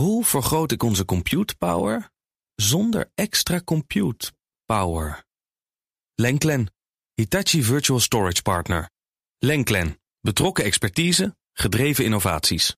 [0.00, 2.10] Hoe vergroot ik onze compute power
[2.54, 4.32] zonder extra compute
[4.64, 5.24] power?
[6.14, 6.72] Lenklen,
[7.14, 8.90] Hitachi Virtual Storage Partner.
[9.38, 12.76] Lenklen, betrokken expertise, gedreven innovaties.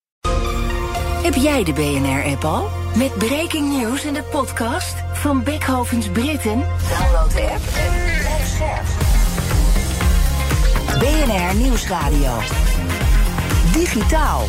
[1.23, 2.69] Heb jij de BNR-app al?
[2.97, 6.59] Met breaking news en de podcast van Beckhovens Britten?
[6.61, 8.57] Download de app en blijf.
[10.99, 12.39] BNR Nieuwsradio.
[13.73, 14.47] Digitaal.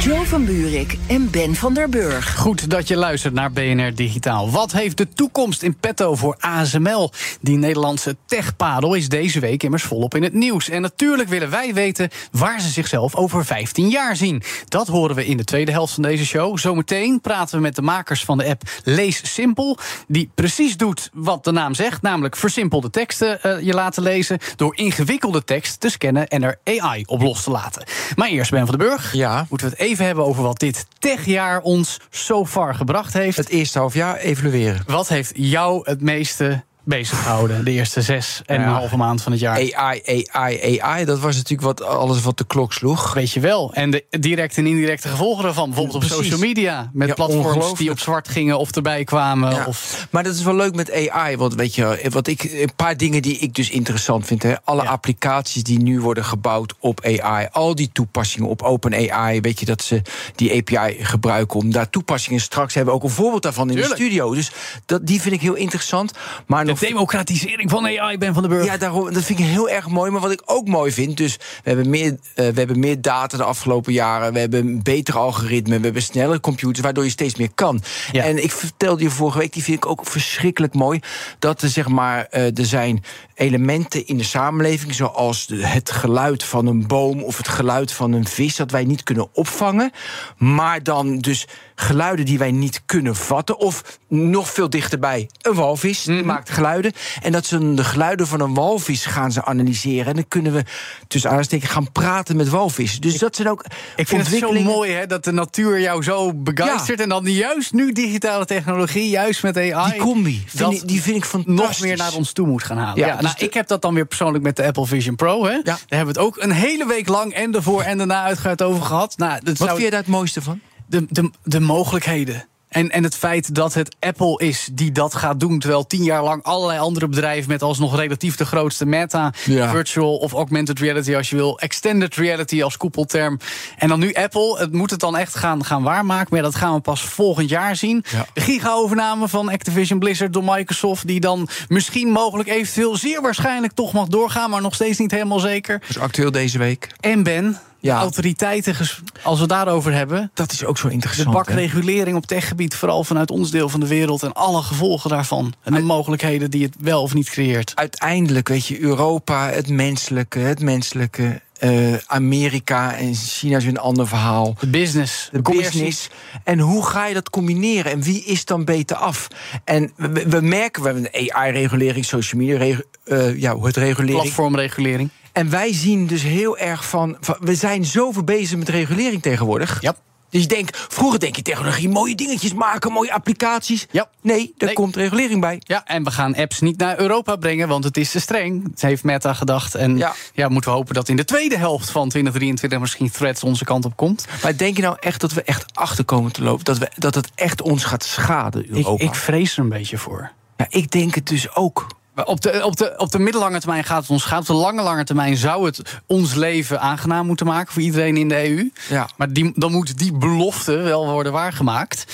[0.00, 2.36] Joe van Buurik en Ben van der Burg.
[2.36, 4.50] Goed dat je luistert naar BNR Digitaal.
[4.50, 7.12] Wat heeft de toekomst in petto voor ASML?
[7.40, 10.68] Die Nederlandse techpadel is deze week immers volop in het nieuws.
[10.68, 14.42] En natuurlijk willen wij weten waar ze zichzelf over 15 jaar zien.
[14.68, 16.58] Dat horen we in de tweede helft van deze show.
[16.58, 19.78] Zometeen praten we met de makers van de app Lees Simpel.
[20.08, 24.38] Die precies doet wat de naam zegt, namelijk versimpelde teksten uh, je laten lezen.
[24.56, 27.84] door ingewikkelde tekst te scannen en er AI op los te laten.
[28.16, 29.12] Maar eerst Ben van der Burg.
[29.12, 29.46] Ja.
[29.48, 33.36] Moeten we het even hebben over wat dit techjaar ons so far gebracht heeft.
[33.36, 34.82] Het eerste half jaar evalueren.
[34.86, 38.66] Wat heeft jou het meeste bezig gehouden de eerste zes en Ja.
[38.66, 39.56] een halve maand van het jaar?
[39.74, 43.14] AI, AI, AI, dat was natuurlijk wat, alles wat de klok sloeg.
[43.14, 43.72] Weet je wel.
[43.74, 45.68] En de directe en indirecte gevolgen daarvan.
[45.68, 46.90] Bijvoorbeeld op social media.
[46.92, 49.50] Met Ja, platforms die op zwart gingen of erbij kwamen.
[49.54, 49.64] Ja.
[49.66, 51.36] Of, Maar dat is wel leuk met AI.
[51.36, 54.42] Want weet je, wat ik, een paar dingen die ik dus interessant vind.
[54.42, 54.54] Hè.
[54.64, 57.48] Alle applicaties die nu worden gebouwd op AI.
[57.52, 59.40] Al die toepassingen op OpenAI.
[59.40, 60.02] Weet je dat ze
[60.34, 62.94] die API gebruiken om daar toepassingen straks hebben.
[62.94, 63.96] Ook een voorbeeld daarvan in Tuurlijk.
[63.96, 64.34] de studio.
[64.34, 64.50] Dus
[64.86, 66.12] dat, die vind ik heel interessant.
[66.46, 68.64] Maar nog democratisering van AI, Ben van der Burg.
[68.64, 70.10] Ja, daarom, dat vind ik heel erg mooi.
[70.10, 73.36] Maar wat ik ook mooi vind, dus we hebben meer, eh, we hebben meer data
[73.36, 74.32] de afgelopen jaren.
[74.32, 77.82] We hebben een betere algoritme, we hebben snellere computers, waardoor je steeds meer kan.
[78.12, 78.24] Ja.
[78.24, 81.00] En ik vertelde je vorige week, die vind ik ook verschrikkelijk mooi.
[81.38, 86.44] Dat er zeg maar, eh, er zijn elementen in de samenleving, zoals de- het geluid
[86.44, 89.90] van een boom of het geluid van een vis, dat wij niet kunnen opvangen.
[90.36, 91.46] Maar dan dus
[91.80, 93.58] geluiden die wij niet kunnen vatten.
[93.58, 96.24] Of nog veel dichterbij, een walvis Mhm.
[96.24, 96.92] maakt geluiden.
[97.22, 100.06] En dat ze de geluiden van een walvis gaan ze analyseren.
[100.06, 100.64] En dan kunnen we
[101.08, 103.00] tussen aanstekens gaan praten met walvissen.
[103.00, 103.64] Dus dat zijn ook
[103.96, 107.00] Ik vind het zo mooi hè, dat de natuur jou zo begeistert.
[107.00, 109.90] En dan juist nu digitale technologie, juist met AI.
[109.90, 111.78] Die combi, vind ik- die vind ik fantastisch.
[111.78, 112.98] nog meer naar ons toe moet gaan halen.
[112.98, 115.16] Ja, Ja, dus nou, de- ik heb dat dan weer persoonlijk met de Apple Vision
[115.16, 115.44] Pro.
[115.46, 115.60] Hè.
[115.62, 118.82] Daar hebben we het ook een hele week lang en ervoor en daarna uitgebreid over
[118.82, 119.14] gehad.
[119.16, 120.60] Nou, dat Wat zou- vind je daar het mooiste van?
[120.90, 122.44] De, de, de mogelijkheden.
[122.68, 125.58] En, en het feit dat het Apple is die dat gaat doen.
[125.58, 129.70] Terwijl tien jaar lang allerlei andere bedrijven met alsnog relatief de grootste meta, Ja.
[129.70, 133.38] virtual of augmented reality als je wil, extended reality als koepelterm.
[133.78, 134.58] En dan nu Apple.
[134.58, 136.26] Het moet het dan echt gaan, gaan waarmaken.
[136.30, 138.04] Maar ja, dat gaan we pas volgend jaar zien.
[138.10, 138.26] Ja.
[138.32, 141.06] De giga-overname van Activision Blizzard door Microsoft.
[141.06, 144.50] Die dan misschien mogelijk eventueel zeer waarschijnlijk toch mag doorgaan.
[144.50, 145.82] Maar nog steeds niet helemaal zeker.
[145.88, 146.88] Is actueel deze week.
[147.00, 147.94] En Ben, Ja.
[147.94, 148.74] de autoriteiten,
[149.22, 150.30] als we daarover hebben.
[150.34, 151.26] Dat is ook zo De interessant.
[151.28, 151.32] hè?
[151.32, 155.52] bakregulering op techgebied, vooral vanuit ons deel van de wereld en alle gevolgen daarvan.
[155.62, 157.72] En de mogelijkheden die het wel of niet creëert.
[157.74, 161.40] Uiteindelijk, weet je, Europa, het menselijke, het menselijke.
[161.58, 164.56] eh, Amerika en China is een ander verhaal.
[164.60, 166.08] De business, de business.
[166.44, 167.92] En hoe ga je dat combineren?
[167.92, 169.28] En wie is dan beter af?
[169.64, 169.92] En
[170.26, 174.20] we, merken, we hebben een AI-regulering, social media, eh, ja, hoe het regulering.
[174.20, 175.10] Platformregulering.
[175.32, 179.80] En wij zien dus heel erg van, van- we zijn zoveel bezig met regulering tegenwoordig.
[179.80, 179.94] Ja.
[180.30, 183.86] Dus je denkt, vroeger denk je technologie, mooie dingetjes maken, mooie applicaties.
[183.90, 184.08] Ja.
[184.22, 184.72] Nee, Nee.
[184.72, 185.56] komt regulering bij.
[185.58, 188.68] Ja, en we gaan apps niet naar Europa brengen, want het is te streng.
[188.70, 189.74] Dat heeft Meta gedacht.
[189.74, 190.14] En ja.
[190.34, 190.48] Ja.
[190.48, 193.96] moeten we hopen dat in de tweede helft van 2023 misschien Threads onze kant op
[193.96, 194.26] komt.
[194.42, 196.64] Maar denk je nou echt dat we echt achter komen te lopen?
[196.64, 199.04] Dat, we, dat het echt ons gaat schaden, Ik, Europa?
[199.04, 200.30] ik vrees er een beetje voor.
[200.56, 201.86] ja, ik denk het dus ook.
[202.24, 204.40] Op de, op, de, op de middellange termijn gaat het ons gaan.
[204.40, 208.28] Op de lange, lange termijn zou het ons leven aangenaam moeten maken voor iedereen in
[208.28, 208.70] de EU.
[208.88, 209.08] Ja.
[209.16, 212.04] Maar die, dan moet die belofte wel worden waargemaakt.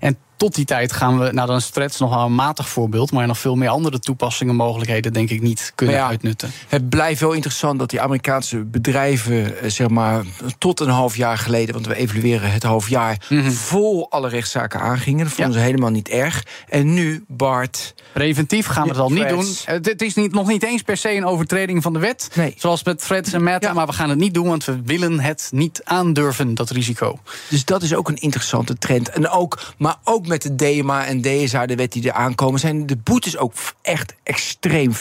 [0.00, 3.12] En tot die tijd gaan we, nou dan is Threads nog wel een matig voorbeeld,
[3.12, 6.50] maar nog veel meer andere toepassingen, mogelijkheden, denk ik, niet kunnen ja, uitnutten.
[6.68, 10.24] Het blijft wel interessant dat die Amerikaanse bedrijven, eh, zeg maar,
[10.58, 13.16] tot een half jaar geleden, want we evalueren het half jaar,
[13.48, 15.24] vol alle rechtszaken aangingen.
[15.24, 15.52] Dat vonden Mhm.
[15.58, 15.64] Ja.
[15.64, 16.42] ze helemaal niet erg.
[16.68, 17.94] En nu, Bart.
[18.12, 19.46] Preventief gaan we het al niet doen.
[19.64, 22.28] Het het is niet, nog niet eens per se een overtreding van de wet.
[22.34, 22.54] Nee.
[22.58, 23.66] Zoals met Threads en Meta.
[23.68, 23.72] Ja.
[23.74, 27.18] Maar we gaan het niet doen, want we willen het niet aandurven, dat risico.
[27.48, 29.08] Dus dat is ook een interessante trend.
[29.08, 32.60] En ook, maar ook ook met de DMA en DSA, de wet die er aankomen,
[32.60, 34.92] zijn de boetes ook echt extreem.
[34.92, 34.96] 4%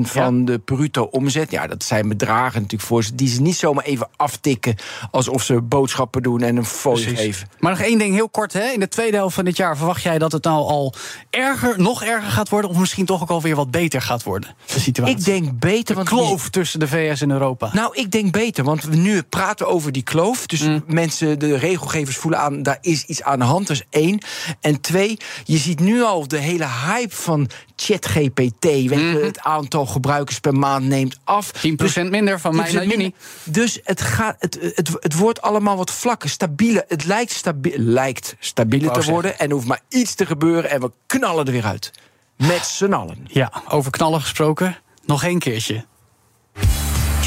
[0.00, 1.50] van de bruto omzet.
[1.50, 4.74] Ja, dat zijn bedragen natuurlijk voor ze die ze niet zomaar even aftikken
[5.10, 7.48] alsof ze boodschappen doen en een folie geven.
[7.58, 8.52] Maar nog één ding heel kort.
[8.52, 8.64] Hè.
[8.70, 10.94] In de tweede helft van dit jaar verwacht jij dat het nou al
[11.30, 14.54] erger, nog erger gaat worden, of misschien toch ook alweer wat beter gaat worden?
[14.66, 15.16] De situatie.
[15.16, 15.96] Ik denk beter.
[15.96, 17.70] De kloof tussen de VS en Europa.
[17.72, 20.46] Nou, ik denk beter, want we nu praten over die kloof.
[20.46, 20.82] Dus Mm.
[20.86, 23.66] mensen, de regelgevers voelen aan, daar is iets aan de hand.
[23.66, 24.18] Dat is één.
[24.60, 28.64] En twee, je ziet nu al de hele hype van ChatGPT.
[28.64, 29.24] Weet je, Mhm.
[29.24, 31.50] Het aantal gebruikers per maand neemt af.
[31.50, 33.14] 10% minder van mei 10% naar juni.
[33.44, 36.84] Dus het, gaat, het, het, het wordt allemaal wat vlakker, stabieler.
[36.88, 39.38] Het lijkt, stabi lijkt stabieler te worden.
[39.38, 41.90] En er hoeft maar iets te gebeuren en we knallen er weer uit.
[42.36, 43.26] Met z'n allen.
[43.26, 44.78] Ja, over knallen gesproken.
[45.04, 45.84] Nog één keertje.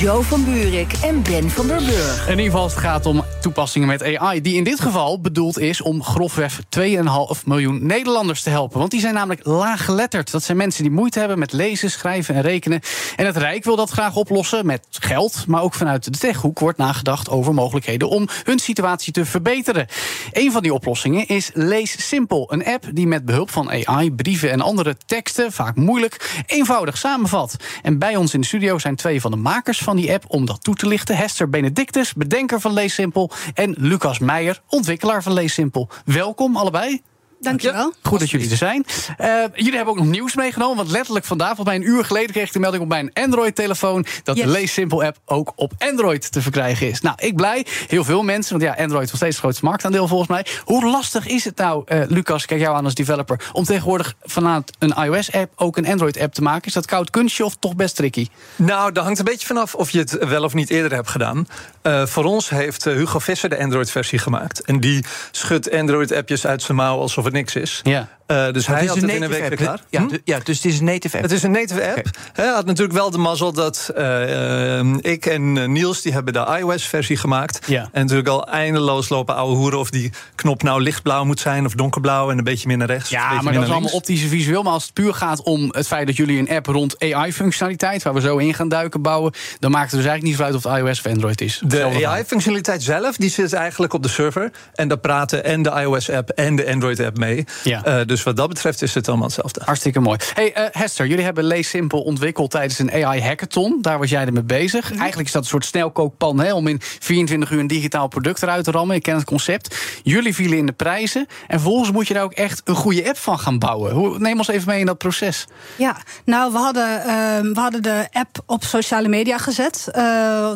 [0.01, 2.24] Joe van Buurik en Ben van der Burg.
[2.25, 4.42] In ieder geval het gaat om toepassingen met AI...
[4.42, 8.80] die in dit geval bedoeld is om grofweg 2,5 miljoen Nederlanders te helpen.
[8.80, 10.31] Want die zijn namelijk laaggeletterd.
[10.31, 12.81] Dat zijn mensen die moeite hebben met lezen, schrijven en rekenen.
[13.15, 15.44] En het Rijk wil dat graag oplossen met geld.
[15.48, 18.09] Maar ook vanuit de techhoek wordt nagedacht over mogelijkheden...
[18.09, 19.88] om hun situatie te verbeteren.
[20.31, 22.54] Een van die oplossingen is Lees Simpel.
[22.54, 25.51] Een app die met behulp van AI brieven en andere teksten...
[25.51, 27.56] vaak moeilijk, eenvoudig samenvat.
[27.81, 30.45] En bij ons in de studio zijn twee van de makers van die app om
[30.45, 31.17] dat toe te lichten.
[31.17, 33.31] Hester Benedictus, bedenker van Lees Simpel.
[33.53, 35.89] En Lucas Meijer, ontwikkelaar van Lees Simpel.
[36.05, 37.01] Welkom allebei.
[37.41, 37.93] Dankjewel.
[38.01, 38.85] Goed dat jullie er zijn.
[39.17, 40.77] Eh, jullie hebben ook nog nieuws meegenomen.
[40.77, 44.05] Want letterlijk vandaag, volgens mij een uur geleden, kreeg ik de melding op mijn Android-telefoon.
[44.23, 44.45] dat Yes.
[44.45, 47.01] de Lees Simpel app ook op Android te verkrijgen is.
[47.01, 47.65] Nou, ik blij.
[47.88, 48.59] Heel veel mensen.
[48.59, 50.45] Want ja, Android is nog steeds het grootste marktaandeel volgens mij.
[50.63, 53.49] Hoe lastig is het nou, eh, Lucas, kijk jou aan als developer.
[53.53, 56.67] om tegenwoordig vanuit een iOS-app ook een Android-app te maken?
[56.67, 58.27] Is dat koud kunstje of toch best tricky?
[58.55, 61.47] Nou, dat hangt een beetje vanaf of je het wel of niet eerder hebt gedaan.
[61.81, 64.61] Eh, voor ons heeft Hugo Visser de Android-versie gemaakt.
[64.61, 67.80] En die schudt Android-appjes uit zijn mouw alsof het niks is.
[67.83, 68.07] Ja.
[68.31, 69.62] Eh, dus hij is had een het in een native week app.
[69.62, 69.80] klaar.
[69.89, 70.18] Ja, Hm?
[70.24, 71.24] ja, dus het is een native app.
[71.24, 72.07] Het is een native app.
[72.33, 76.01] Hij had natuurlijk wel de mazzel dat eh, eh, ik en Niels...
[76.01, 77.68] die hebben de iOS-versie gemaakt.
[77.68, 77.89] Ja.
[77.92, 79.80] En natuurlijk al eindeloos lopen ouwe hoeren...
[79.80, 82.31] of die knop nou lichtblauw moet zijn of donkerblauw...
[82.31, 83.10] en een beetje meer naar rechts.
[83.10, 84.63] Ja, maar dat is allemaal optische visueel.
[84.63, 88.04] Maar als het puur gaat om het feit dat jullie een app rond AI-functionaliteit...
[88.04, 89.33] waar we zo in gaan duiken, bouwen...
[89.60, 91.62] dan maakt het dus eigenlijk niet zo uit of het iOS of Android is.
[91.66, 92.06] De.
[92.06, 94.51] AI-functionaliteit zelf die zit eigenlijk op de server.
[94.74, 97.45] En daar praten en de iOS-app en de Android-app mee.
[97.63, 98.04] Ja.
[98.04, 99.62] Dus wat dat betreft is het allemaal hetzelfde.
[99.65, 100.18] Hartstikke mooi.
[100.33, 103.77] Hey, eh, Hester, jullie hebben Lees Simpel ontwikkeld tijdens een AI-hackathon.
[103.81, 104.91] Daar was jij ermee bezig.
[104.91, 108.63] Eigenlijk is dat een soort snelkookpan hè, om in 24 uur een digitaal product eruit
[108.63, 108.95] te rammen.
[108.95, 109.75] Ik ken het concept.
[110.03, 111.25] Jullie vielen in de prijzen.
[111.47, 113.91] En vervolgens moet je daar ook echt een goede app van gaan bouwen.
[113.94, 115.45] Hoe, neem ons even mee in dat proces.
[115.75, 119.88] Ja, nou, we hadden, ehm, we hadden de app op sociale media gezet.
[119.91, 120.01] eh,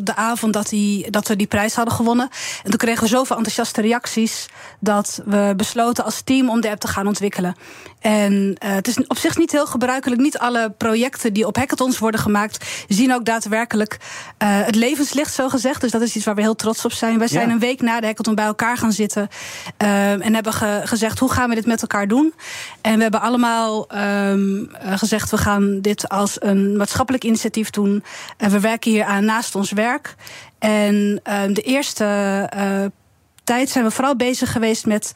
[0.03, 2.29] de avond dat, die, dat we die prijs hadden gewonnen.
[2.63, 4.45] En toen kregen we zoveel enthousiaste reacties.
[4.79, 7.44] dat we besloten als team om de app te gaan ontwikkelen.
[7.99, 10.21] En eh, het is op zich niet heel gebruikelijk.
[10.21, 12.65] Niet alle projecten die op hackathons worden gemaakt.
[12.87, 13.97] zien ook daadwerkelijk
[14.37, 15.81] eh, het levenslicht, zo gezegd.
[15.81, 17.17] Dus dat is iets waar we heel trots op zijn.
[17.17, 17.53] Wij zijn Ja.
[17.53, 19.27] een week na de hackathon bij elkaar gaan zitten.
[19.77, 22.33] ehm, en hebben ge- gezegd: hoe gaan we dit met elkaar doen?
[22.81, 24.33] En we hebben allemaal eh,
[24.97, 28.03] gezegd: we gaan dit als een maatschappelijk initiatief doen.
[28.37, 30.15] En we werken hier aan naast ons werk.
[30.59, 32.03] En ehm, de eerste
[32.49, 32.85] eh,
[33.43, 35.11] tijd zijn we vooral bezig geweest met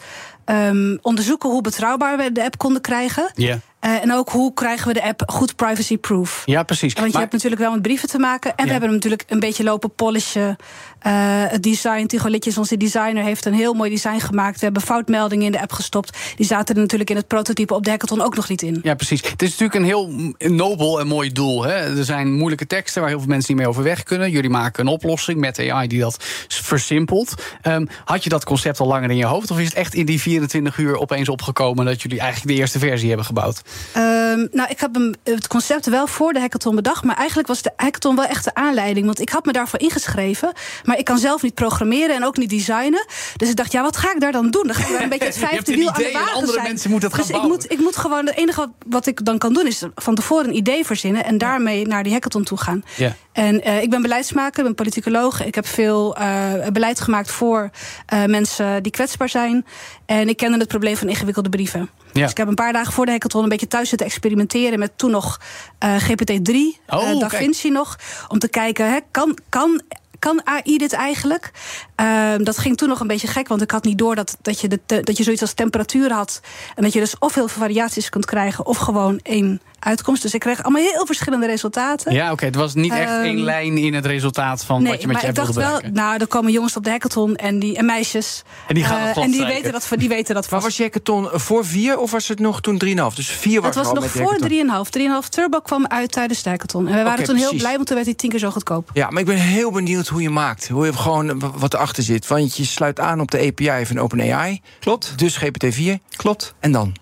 [0.49, 3.31] ehm, onderzoeken hoe betrouwbaar we de app konden krijgen.
[3.35, 6.41] Ja, Eh, en ook hoe krijgen we de app goed privacy-proof.
[6.45, 6.93] ja precies.
[6.93, 8.49] Want je Maar- hebt natuurlijk wel met brieven te maken.
[8.49, 8.63] En Ja.
[8.63, 10.55] we hebben hem natuurlijk een beetje lopen polishen.
[10.99, 11.11] Eh,
[11.47, 14.59] het design, Tigo Litjes, onze designer, heeft een heel mooi design gemaakt.
[14.59, 16.17] We hebben foutmeldingen in de app gestopt.
[16.35, 18.79] Die zaten er natuurlijk in het prototype op de hackathon ook nog niet in.
[18.83, 19.21] Ja, precies.
[19.21, 21.63] Het is natuurlijk een heel nobel en mooi doel.
[21.63, 21.97] Hè?
[21.97, 24.31] Er zijn moeilijke teksten waar heel veel mensen niet mee overweg kunnen.
[24.31, 26.17] Jullie maken een oplossing met AI die dat
[26.47, 27.33] versimpelt.
[27.61, 29.51] Ehm, had je dat concept al langer in je hoofd?
[29.51, 32.79] Of is het echt in die 24 uur opeens opgekomen dat jullie eigenlijk de eerste
[32.79, 33.61] versie hebben gebouwd?
[33.93, 37.03] Ehm, nou, ik heb hem, het concept wel voor de hackathon bedacht.
[37.03, 39.05] Maar eigenlijk was de hackathon wel echt de aanleiding.
[39.05, 40.53] Want ik had me daarvoor ingeschreven.
[40.89, 43.05] Maar ik kan zelf niet programmeren en ook niet designen.
[43.35, 44.63] Dus ik dacht, ja, wat ga ik daar dan doen?
[44.67, 46.65] Dan ga ik daar een beetje het vijfde wiel aan de wagen andere zijn.
[46.65, 49.37] mensen moeten het gaan dus ik moet, ik moet gewoon, het enige wat, ik dan
[49.37, 49.67] kan doen...
[49.67, 51.23] is van tevoren een idee verzinnen...
[51.23, 52.83] en daarmee naar die hackathon toe gaan.
[52.95, 53.15] Ja.
[53.31, 55.45] En eh, ik ben beleidsmaker, ik ben politicoloog.
[55.45, 57.69] Ik heb veel eh, beleid gemaakt voor
[58.05, 59.65] eh, mensen die kwetsbaar zijn.
[60.05, 61.89] En ik kende het probleem van ingewikkelde brieven.
[62.13, 62.21] Ja.
[62.21, 64.91] Dus ik heb een paar dagen voor de hackathon een beetje thuis zitten experimenteren met
[64.95, 65.39] toen nog
[65.79, 66.55] eh, GPT-3,
[66.87, 67.63] Oh, kijk.
[67.63, 67.99] Nog.
[68.27, 69.81] Om te kijken, hè, kan, kan,
[70.19, 71.51] kan AI dit eigenlijk?
[71.95, 74.59] Ehm, dat ging toen nog een beetje gek, want ik had niet door dat, dat,
[74.61, 76.41] je, dat je zoiets als temperatuur had.
[76.75, 80.21] En dat je dus of heel veel variaties kunt krijgen, of gewoon één uitkomst.
[80.21, 82.13] Dus ik kreeg allemaal heel verschillende resultaten.
[82.13, 82.45] Ja, oké.
[82.45, 85.15] Het was niet echt Ehm, één lijn in het resultaat van nee, wat je met
[85.15, 86.01] maar je app dacht wilde wel, bereiken.
[86.03, 88.43] nou, er komen jongens op de hackathon en, die, en meisjes.
[88.67, 90.63] En die gaan het glad En die weten, dat, die weten dat Maar vast.
[90.63, 92.89] was je hackathon voor vier of was het nog toen 3,5?
[93.15, 94.85] Dus vier was Het was nog voor hackathon.
[94.85, 95.23] 3,5.
[95.23, 96.87] 3,5 turbo kwam uit tijdens de hackathon.
[96.87, 97.61] En we waren toen heel precies.
[97.61, 98.89] blij, want toen werd hij tien keer zo goedkoop.
[98.93, 100.67] Ja, maar ik ben heel benieuwd hoe je maakt.
[100.67, 102.27] Hoe je gewoon wat erachter zit.
[102.27, 104.61] Want je sluit aan op de API van OpenAI.
[104.79, 105.91] Klopt, Dus GPT-4.
[106.15, 106.53] klopt.
[106.59, 106.95] En dan?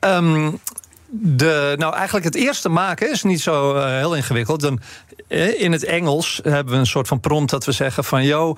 [0.00, 0.50] Ehm,
[1.10, 4.60] de, nou, eigenlijk het eerste maken is niet zo eh, heel ingewikkeld.
[4.60, 4.80] Dan,
[5.28, 8.24] eh, in het Engels hebben we een soort van prompt dat we zeggen van...
[8.24, 8.56] yo,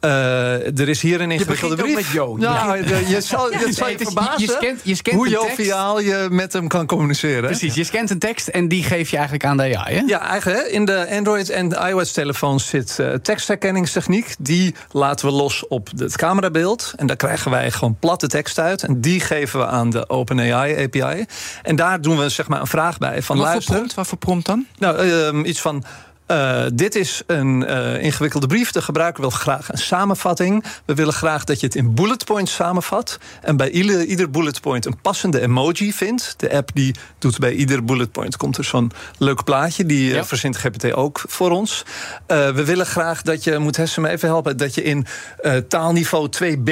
[0.00, 1.94] er is hier een ingewikkelde brief.
[1.94, 2.36] met yo.
[2.36, 2.76] Nou,
[3.08, 6.68] je zal, het zal je verbazen je scant- je scant hoe joviaal je met hem
[6.68, 7.42] kan communiceren.
[7.44, 10.02] Precies, je scant een tekst en die geef je eigenlijk aan de AI, hè?
[10.06, 14.34] Ja, eigenlijk in de Android en iOS-telefoons zit eh, tekstherkenningstechniek.
[14.38, 16.92] Die laten we los op het camerabeeld.
[16.96, 18.82] En daar krijgen wij gewoon platte tekst uit.
[18.82, 21.24] En die geven we aan de OpenAI API.
[21.62, 23.22] En daar doen we zeg maar een vraag bij.
[23.22, 23.94] Van Wat voor prompt?
[23.94, 24.66] Wat voor prompt dan?
[24.78, 25.84] nou, ehm, iets van.
[26.30, 28.70] Eh, dit is een eh, ingewikkelde brief.
[28.70, 30.64] De gebruiker wil graag een samenvatting.
[30.84, 33.18] We willen graag dat je het in bullet points samenvat.
[33.42, 36.34] En bij ieder, ieder bullet point een passende emoji vindt.
[36.36, 39.86] De app die doet bij ieder bullet point komt er zo'n leuk plaatje.
[39.86, 40.24] Die eh, Ja.
[40.24, 41.84] verzint GPT ook voor ons.
[42.26, 45.06] Eh, we willen graag dat je, moet Hesse me even helpen, dat je in
[45.42, 46.70] eh, taalniveau 2b.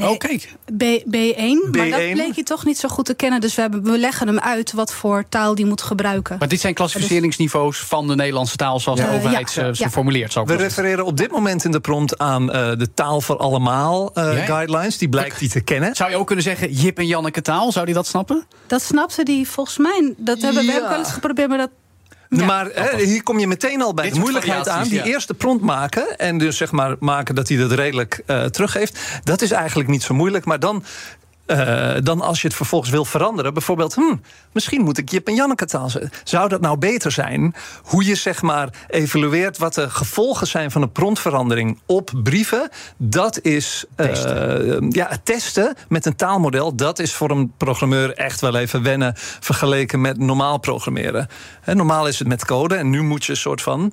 [0.00, 0.52] Oh, kijk.
[0.76, 2.12] B, B1, maar dat B1.
[2.12, 3.40] bleek je toch niet zo goed te kennen.
[3.40, 6.36] Dus we, hebben, we leggen hem uit wat voor taal die moet gebruiken.
[6.38, 8.80] Maar dit zijn klassificeringsniveaus van de Nederlandse taal...
[8.96, 9.22] zoals de Ja.
[9.22, 9.64] overheid Ja.
[9.64, 9.90] ze, ze Ja.
[9.90, 14.14] formuleert, We refereren op dit moment in de prompt aan eh, de taal voor allemaal
[14.14, 14.98] eh, guidelines.
[14.98, 15.94] Die blijkt die te kennen.
[15.94, 17.72] Zou je ook kunnen zeggen Jip en Janneke taal?
[17.72, 18.46] Zou die dat snappen?
[18.66, 20.14] Dat snapte die volgens mij.
[20.16, 21.70] Dat hebben we hebben wel eens geprobeerd, maar dat.
[22.28, 22.44] Ja.
[22.44, 24.82] Maar hè, hier kom je meteen al bij Dit de moeilijkheid aan.
[24.82, 25.04] Die ja.
[25.04, 28.98] eerste prompt maken en dus zeg maar maken dat hij dat redelijk eh, teruggeeft.
[29.24, 30.44] Dat is eigenlijk niet zo moeilijk.
[30.44, 30.84] Maar dan,
[31.46, 34.16] eh, dan als je het vervolgens wil veranderen, bijvoorbeeld, hm,
[34.52, 36.10] misschien moet ik Jip en Janneke taal zetten.
[36.24, 37.54] Zou dat nou beter zijn?
[37.82, 43.40] Hoe je zeg maar evalueert wat de gevolgen zijn van een promptverandering op brieven, dat
[43.42, 44.06] is eh,
[44.88, 46.74] ja, het testen met een taalmodel.
[46.74, 51.28] Dat is voor een programmeur echt wel even wennen vergeleken met normaal programmeren.
[51.64, 53.92] Normaal is het met code en nu moet je een soort van.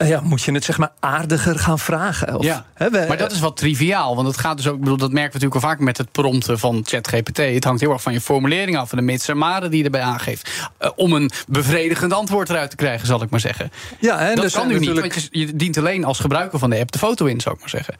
[0.00, 2.36] Eh, Ja, moet je het zeg maar aardiger gaan vragen?
[2.38, 2.64] Of, Ja.
[2.74, 5.12] hè, we- Maar dat is wat triviaal, want het gaat dus ook, ik bedoel, dat
[5.12, 7.36] merken we natuurlijk al vaak met het prompten van ChatGPT.
[7.36, 9.38] Het hangt heel erg van je formulering af, van de mits en
[9.70, 10.50] die je erbij aangeeft.
[10.78, 13.70] Eh, om een bevredigend antwoord eruit te krijgen, zal ik maar zeggen.
[14.00, 16.18] ja, en dat er kan zijn nu niet, natuurlijk- want je, je dient alleen als
[16.18, 17.94] gebruiker van de app de foto in, zou ik maar zeggen.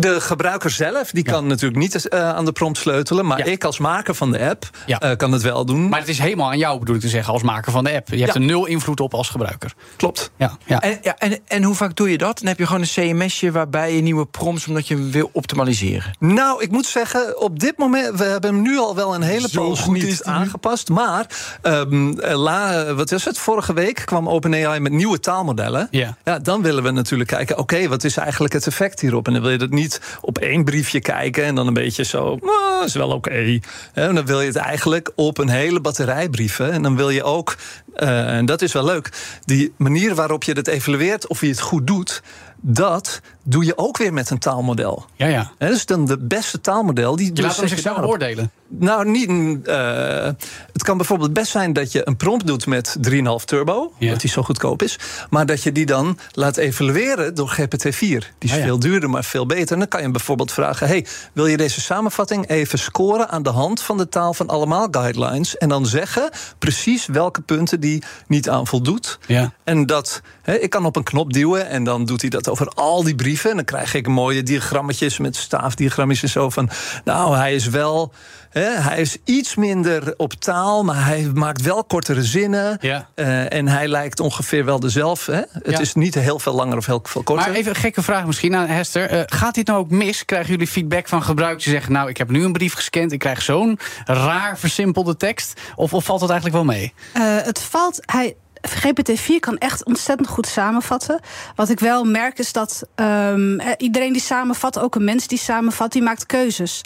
[0.00, 3.26] De gebruiker zelf die kan natuurlijk niet eh, aan de prompt sleutelen.
[3.26, 3.44] Maar Ja.
[3.44, 4.98] ik als maker van de app Ja.
[5.00, 5.88] eh, kan het wel doen.
[5.88, 8.08] Maar het is helemaal aan jou, bedoel ik te zeggen, als maker van de app.
[8.08, 9.72] Je hebt er nul invloed op als gebruiker.
[9.96, 10.30] Klopt.
[10.36, 10.80] Ja, ja.
[10.80, 12.38] En, ja, en, en hoe vaak doe je dat?
[12.38, 14.66] Dan heb je gewoon een CMS'je waarbij je nieuwe prompts...
[14.66, 16.16] omdat je hem wil optimaliseren.
[16.18, 19.48] Nou, ik moet zeggen, op dit moment, we hebben hem nu al wel een hele
[19.48, 20.88] poos goed is aangepast.
[20.88, 21.26] Maar,
[21.62, 23.38] ehm, eh, la, wat is het?
[23.38, 25.88] Vorige week kwam OpenAI met nieuwe taalmodellen.
[25.90, 26.16] Ja.
[26.24, 29.26] Ja, dan willen we natuurlijk kijken, oké, wat is eigenlijk het effect hierop?
[29.26, 32.38] En dan wil je dat niet op één briefje kijken en dan een beetje zo,
[32.42, 33.58] "Ah, is wel oké.
[33.92, 36.72] Hè, En dan wil je het eigenlijk op een hele batterij brieven.
[36.72, 37.56] En dan wil je ook,
[37.94, 39.12] eh, en dat is wel leuk,
[39.44, 42.22] die manier waarop je het evalueert of je het goed doet,
[42.60, 45.04] dat doe je ook weer met een taalmodel.
[45.16, 45.52] ja, ja.
[45.58, 47.16] Hè, dus dan de beste taalmodel.
[47.16, 48.50] Die Je dus laat hem zet je zichzelf oordelen.
[48.68, 49.28] Nou, niet.
[49.66, 50.28] eh,
[50.72, 54.10] het kan bijvoorbeeld best zijn dat je een prompt doet met 3,5 turbo, Ja.
[54.10, 54.98] dat die zo goedkoop is,
[55.30, 57.98] maar dat je die dan laat evalueren door GPT-4.
[57.98, 58.64] Die is Ah, ja.
[58.64, 59.72] veel duurder, maar veel beter.
[59.72, 63.42] En dan kan je hem bijvoorbeeld vragen: hey, wil je deze samenvatting even scoren aan
[63.42, 68.02] de hand van de taal van allemaal guidelines en dan zeggen precies welke punten die
[68.26, 69.18] niet aan voldoet?
[69.26, 69.52] Ja.
[69.64, 73.02] En dat, ik kan op een knop duwen en dan doet hij dat over al
[73.02, 73.30] die brieven.
[73.32, 76.70] En dan krijg ik mooie diagrammetjes met staafdiagrammetjes en zo van.
[77.04, 78.12] Nou, hij is wel.
[78.50, 82.78] Hè, hij is iets minder op taal, maar hij maakt wel kortere zinnen.
[82.80, 83.08] Ja.
[83.14, 85.32] Eh, en hij lijkt ongeveer wel dezelfde.
[85.32, 85.42] Hè?
[85.52, 85.78] Het Ja.
[85.78, 87.46] is niet heel veel langer of heel veel korter.
[87.48, 89.08] Maar even een gekke vraag misschien aan Hester.
[89.10, 90.24] Eh, gaat dit nou ook mis?
[90.24, 91.92] Krijgen jullie feedback van gebruikers die zeggen...
[91.92, 95.60] nou, ik heb nu een brief gescand, ik krijg zo'n raar versimpelde tekst?
[95.76, 96.92] Of, of valt dat eigenlijk wel mee?
[97.12, 97.98] Eh, het valt.
[98.00, 98.36] Hij,
[98.68, 101.20] GPT-4 kan echt ontzettend goed samenvatten.
[101.54, 105.38] Wat ik wel merk is dat ehm, eh, iedereen die samenvat, ook een mens die
[105.38, 106.80] samenvat, die maakt keuzes.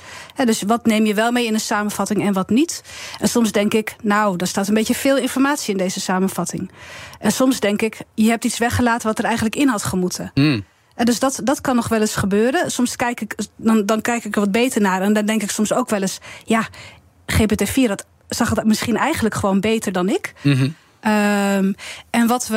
[0.45, 2.83] Dus wat neem je wel mee in een samenvatting en wat niet?
[3.21, 6.71] En soms denk ik, nou, er staat een beetje veel informatie in deze samenvatting.
[7.19, 10.31] En soms denk ik, je hebt iets weggelaten wat er eigenlijk in had gemoeten.
[10.35, 10.65] Hmm.
[10.95, 12.71] En dus dat, dat kan nog wel eens gebeuren.
[12.71, 15.03] Soms kijk ik, dan, dan kijk ik er wat beter naar.
[15.03, 16.69] En dan denk ik soms ook wel eens, ja,
[17.33, 20.33] GPT-4 dat zag het misschien eigenlijk gewoon beter dan ik.
[20.43, 20.69] Mhm.
[21.07, 21.73] Ehm,
[22.11, 22.57] en wat we,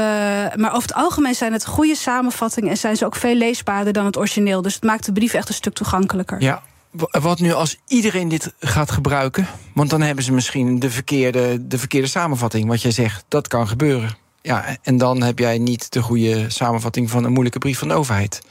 [0.55, 4.05] maar over het algemeen zijn het goede samenvattingen en zijn ze ook veel leesbaarder dan
[4.05, 4.61] het origineel.
[4.61, 6.41] Dus het maakt de brief echt een stuk toegankelijker.
[6.41, 6.61] Ja.
[6.89, 9.47] Wa- Wat nu als iedereen dit gaat gebruiken?
[9.73, 12.67] Want dan hebben ze misschien de verkeerde, de verkeerde samenvatting.
[12.67, 14.15] Wat jij zegt, dat kan gebeuren.
[14.41, 17.93] Ja, en dan heb jij niet de goede samenvatting van een moeilijke brief van de
[17.93, 18.41] overheid.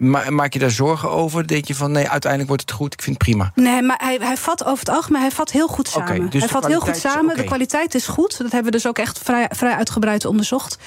[0.00, 1.46] Ma- maak je daar zorgen over?
[1.46, 3.52] Denk je van nee, uiteindelijk wordt het goed, ik vind het prima.
[3.54, 6.30] Nee, maar hij, hij vat over het algemeen hij vat heel goed Oké, samen.
[6.30, 7.36] dus hij vat heel goed samen.
[7.36, 8.38] De kwaliteit is goed.
[8.38, 10.78] Dat hebben we dus ook echt vrij, vrij uitgebreid onderzocht.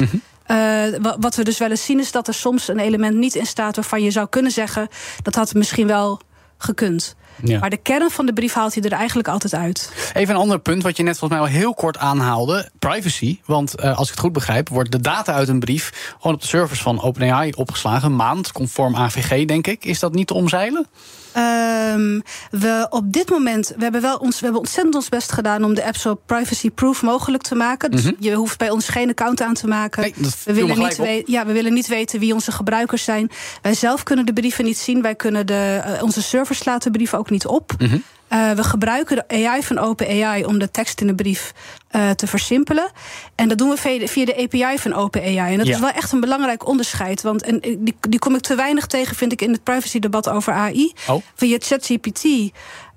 [1.02, 3.46] Wa- wat we dus wel eens zien is dat er soms een element niet in
[3.46, 4.88] staat waarvan je zou kunnen zeggen
[5.22, 6.20] dat had misschien wel
[6.58, 7.16] gekund.
[7.44, 7.60] Ja.
[7.60, 9.92] Maar de kern van de brief haalt hij er eigenlijk altijd uit.
[10.14, 13.40] Even een ander punt wat je net volgens mij al heel kort aanhaalde: privacy.
[13.46, 16.42] Want eh, als ik het goed begrijp, wordt de data uit een brief gewoon op
[16.42, 18.10] de servers van OpenAI opgeslagen.
[18.10, 19.86] Een maand, conform AVG, denk ik.
[19.86, 20.88] Is dat niet te omzeilen?
[21.34, 22.20] Ehm,
[22.52, 25.74] we op dit moment, we hebben wel ons, we hebben ontzettend ons best gedaan om
[25.74, 27.92] de app zo privacy-proof mogelijk te maken.
[27.92, 30.02] Dus je hoeft bij ons geen account aan te maken.
[30.10, 30.22] Mhm.
[30.22, 31.06] Nee, we willen, niet op.
[31.06, 33.32] we- ja, we willen niet weten wie onze gebruikers zijn.
[33.62, 35.02] Wij zelf kunnen de brieven niet zien.
[35.02, 37.74] Wij kunnen de, eh, onze servers de brieven ook niet op.
[37.78, 37.98] Mhm.
[38.28, 41.54] Eh, we gebruiken de AI van OpenAI om de tekst in de brief
[41.88, 42.92] eh, te versimpelen.
[43.36, 45.52] En dat doen we via de, via de API van OpenAI.
[45.52, 45.74] En dat Ja.
[45.74, 47.22] is wel echt een belangrijk onderscheid.
[47.22, 50.54] Want en, die, die kom ik te weinig tegen, vind ik, in het privacy-debat over
[50.54, 50.94] AI.
[51.08, 51.22] Oh.
[51.36, 52.24] Via ChatGPT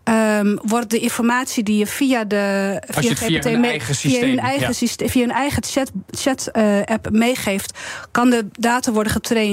[0.07, 2.37] ehm, wordt de informatie die je via de
[3.01, 4.73] je het via hun me- eigen via systeem, hun eigen, ja.
[4.73, 7.79] syste- via hun eigen chat, chat eh, app meegeeft,
[8.11, 9.13] kan de data worden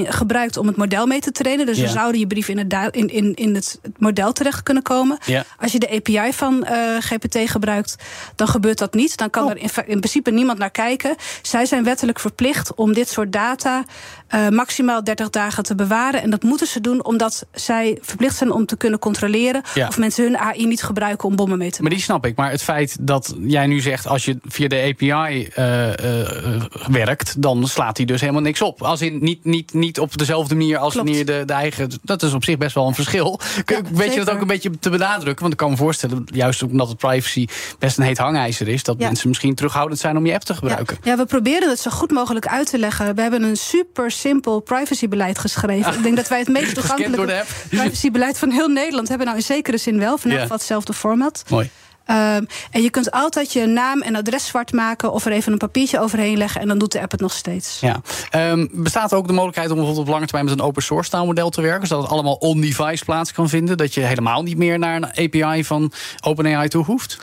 [0.09, 1.65] gebruikt om het model mee te trainen.
[1.65, 1.83] Dus Ja.
[1.83, 5.17] dan zouden je brief in het, in, in, in het model terecht kunnen komen.
[5.25, 5.43] Ja.
[5.59, 7.95] Als je de API van eh, GPT gebruikt,
[8.35, 9.17] dan gebeurt dat niet.
[9.17, 9.49] Dan kan Oh.
[9.49, 9.57] er
[9.87, 11.15] in, principe niemand naar kijken.
[11.41, 13.83] Zij zijn wettelijk verplicht om dit soort data
[14.27, 16.21] eh, maximaal 30 dagen te bewaren.
[16.21, 20.23] En dat moeten ze doen omdat zij verplicht zijn om te kunnen controleren of mensen
[20.23, 21.97] hun AI niet gebruiken om bommen mee te Maar maken.
[21.97, 22.35] die snap ik.
[22.35, 27.41] Maar het feit dat jij nu zegt, als je via de API eh, eh, werkt,
[27.41, 28.81] dan slaat hij dus helemaal niks op.
[28.81, 31.07] Als in niet, niet, niet op dezelfde manier als Klopt.
[31.07, 31.89] wanneer de, de eigen.
[32.03, 33.39] Dat is op zich best wel een verschil.
[33.65, 35.39] Ja, Weet je dat ook een beetje te benadrukken?
[35.41, 37.47] Want ik kan me voorstellen, juist omdat het privacy
[37.79, 39.05] best een heet hangijzer is, dat Ja.
[39.05, 40.97] mensen misschien terughoudend zijn om je app te gebruiken.
[41.03, 43.15] ja, we proberen het zo goed mogelijk uit te leggen.
[43.15, 45.93] We hebben een super simpel privacybeleid geschreven.
[45.97, 49.25] Ik denk dat wij het meest toegankelijke privacybeleid van heel Nederland hebben.
[49.25, 50.17] Nou, in zekere zin wel.
[50.17, 51.43] Van Hetzelfde format.
[51.49, 51.69] Mooi.
[52.05, 55.57] Ehm, en je kunt altijd je naam en adres zwart maken of er even een
[55.57, 57.79] papiertje overheen leggen en dan doet de app het nog steeds.
[57.79, 58.01] Ja.
[58.29, 61.49] Ehm, bestaat ook de mogelijkheid om bijvoorbeeld op lange termijn met een open source taalmodel
[61.49, 63.77] te werken, zodat het allemaal on-device plaats kan vinden?
[63.77, 67.19] Dat je helemaal niet meer naar een API van OpenAI toe hoeft?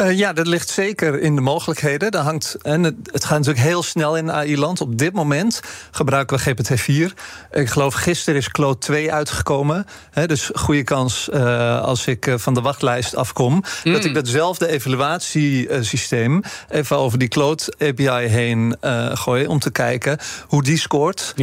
[0.00, 2.10] Eh, ja, dat ligt zeker in de mogelijkheden.
[2.10, 4.80] Dat hangt, en het, het gaat natuurlijk heel snel in AI-land.
[4.80, 7.14] Op dit moment gebruiken we GPT-4.
[7.50, 9.86] Ik geloof gisteren is Claude 2 uitgekomen.
[10.10, 13.62] Hè, dus goede kans eh, als ik eh, van de wachtlijst afkom...
[13.84, 18.76] dat ik datzelfde evaluatiesysteem even over die Claude API heen
[19.12, 19.46] gooi...
[19.46, 21.34] om te kijken hoe die scoort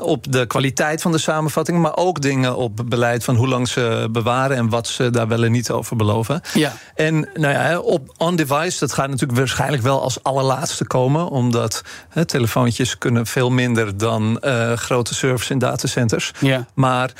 [0.00, 1.78] op de kwaliteit van de samenvatting...
[1.78, 4.56] maar ook dingen op beleid van hoe lang ze bewaren...
[4.56, 6.40] en wat ze daar wel en niet over beloven.
[6.54, 6.72] Ja.
[6.94, 11.28] En nou ja, op on-device, dat gaat natuurlijk waarschijnlijk wel als allerlaatste komen.
[11.28, 11.82] Omdat
[12.26, 16.32] telefoontjes kunnen veel minder dan eh, grote servers in datacenters.
[16.40, 16.66] Ja.
[16.74, 17.12] Maar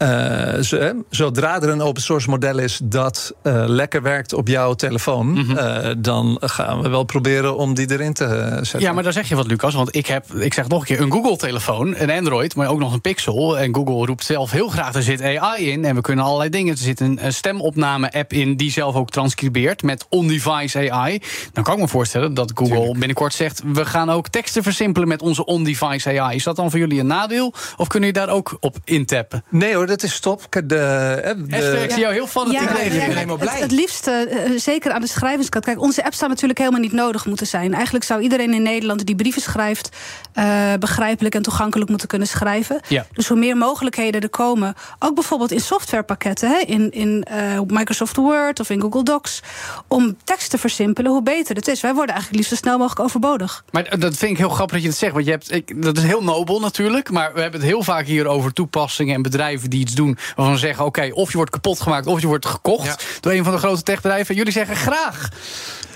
[0.00, 5.32] eh, zodra er een open source model is dat eh, lekker werkt op jouw telefoon,
[5.32, 5.56] Mhm.
[5.56, 8.80] eh, dan gaan we wel proberen om die erin te zetten.
[8.80, 9.74] Ja, maar daar zeg je wat, Lucas.
[9.74, 12.92] Want ik heb, ik zeg nog een keer, een Google-telefoon, een Android, maar ook nog
[12.92, 13.58] een Pixel.
[13.58, 15.84] En Google roept zelf heel graag, er zit AI in.
[15.84, 16.72] En we kunnen allerlei dingen.
[16.72, 21.20] Er zit een, een stemopname-app in die zelf ook transcribeert met on-device AI.
[21.52, 25.22] Dan kan ik me voorstellen dat Google binnenkort zegt, we gaan ook teksten versimpelen met
[25.22, 26.36] onze on-device AI.
[26.36, 27.54] Is dat dan voor jullie een nadeel?
[27.76, 29.44] Of kunnen jullie daar ook op intappen?
[29.50, 30.46] Nee hoor, dat is top.
[30.64, 32.92] De, hè, de- ik zie jou heel fanatiek Ja, reageren.
[32.94, 33.60] ja, ben helemaal het, blij.
[33.60, 35.64] het liefste, eh, zeker aan de schrijverskant.
[35.64, 37.74] Kijk, onze app zou natuurlijk helemaal niet nodig moeten zijn.
[37.74, 39.88] Eigenlijk zou iedereen in Nederland die brieven schrijft...
[40.32, 42.80] eh, begrijpelijk en toegankelijk moeten kunnen schrijven.
[42.88, 43.06] Ja.
[43.12, 44.74] Dus hoe meer mogelijkheden er komen...
[44.98, 46.48] ook bijvoorbeeld in softwarepakketten...
[46.50, 49.40] Hè, in, in eh, Microsoft Word of in Google Docs...
[49.88, 51.80] om tekst te versimpelen, hoe beter het is.
[51.80, 53.64] Wij worden eigenlijk liefst zo snel mogelijk overbodig.
[53.70, 55.12] Maar dat vind ik heel grappig dat je het zegt.
[55.12, 57.10] Want je hebt, ik, dat is heel nobel natuurlijk.
[57.10, 60.18] Maar we hebben het heel vaak hier over toepassingen en bedrijven die iets doen.
[60.36, 62.96] waarvan we zeggen: oké, of je wordt kapot gemaakt of je wordt gekocht Ja.
[63.20, 64.34] door een van de grote techbedrijven.
[64.34, 65.28] Jullie zeggen graag.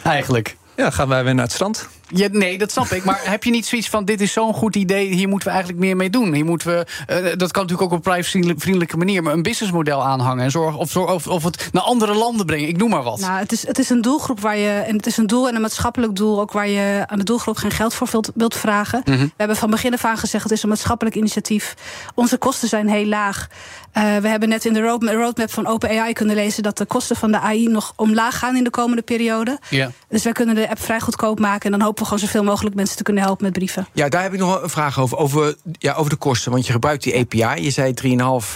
[0.03, 0.57] Eigenlijk.
[0.77, 1.89] ja, gaan wij weer naar het strand.
[2.09, 3.05] Ja, nee, dat snap ik.
[3.05, 5.85] Maar heb je niet zoiets van: dit is zo'n goed idee, hier moeten we eigenlijk
[5.85, 6.33] meer mee doen?
[6.33, 10.05] Hier moeten we, eh, dat kan natuurlijk ook op een privacyvriendelijke manier, maar een businessmodel
[10.05, 12.69] aanhangen en zorgen of, of, of het naar andere landen brengen.
[12.69, 13.21] Ik noem maar wat.
[13.21, 14.69] Nou, het is, het is een doelgroep waar je.
[14.69, 17.57] En het is een doel en een maatschappelijk doel ook waar je aan de doelgroep
[17.57, 19.03] geen geld voor wilt, wilt vragen.
[19.05, 19.19] Mhm.
[19.19, 21.75] We hebben van begin af aan gezegd: het is een maatschappelijk initiatief.
[22.15, 23.49] Onze kosten zijn heel laag.
[23.93, 27.17] Eh, we hebben net in de roadmap, roadmap van OpenAI kunnen lezen dat de kosten
[27.17, 29.59] van de AI nog omlaag gaan in de komende periode.
[29.71, 29.91] Ja.
[30.09, 31.65] Dus wij kunnen de app vrij goedkoop maken.
[31.65, 33.87] En dan hopen we gewoon zoveel mogelijk mensen te kunnen helpen met brieven.
[33.93, 35.19] Ja, daar heb ik nog een vraag over.
[35.19, 36.53] Over, ja, over de kosten.
[36.53, 37.63] Want je gebruikt die API.
[37.63, 38.09] Je zei 3,5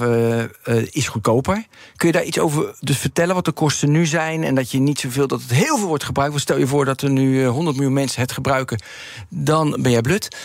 [0.02, 0.46] uh, uh,
[0.90, 1.66] is goedkoper.
[1.96, 4.44] Kun je daar iets over dus vertellen wat de kosten nu zijn?
[4.44, 6.32] En dat je niet zoveel, dat het heel veel wordt gebruikt.
[6.32, 8.82] Want stel je voor dat er nu 100 miljoen mensen het gebruiken.
[9.28, 10.36] Dan ben jij blut.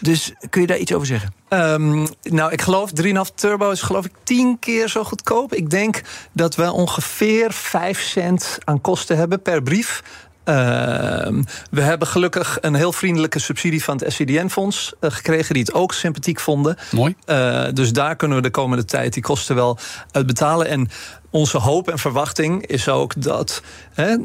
[0.00, 1.34] Dus kun je daar iets over zeggen?
[1.48, 5.54] Um, nou, ik geloof 3,5 turbo is geloof ik 10 keer zo goedkoop.
[5.54, 6.00] Ik denk
[6.32, 10.02] dat we ongeveer 5 cent aan kosten hebben per brief.
[10.50, 15.74] Uh, we hebben gelukkig een heel vriendelijke subsidie van het SCDN-fonds uh, gekregen, die het
[15.74, 16.76] ook sympathiek vonden.
[16.90, 17.14] Mooi.
[17.26, 19.78] Uh, dus daar kunnen we de komende tijd die kosten wel
[20.10, 20.66] uitbetalen.
[20.66, 20.88] En
[21.30, 23.62] onze hoop en verwachting is ook dat.
[23.94, 24.16] Hè,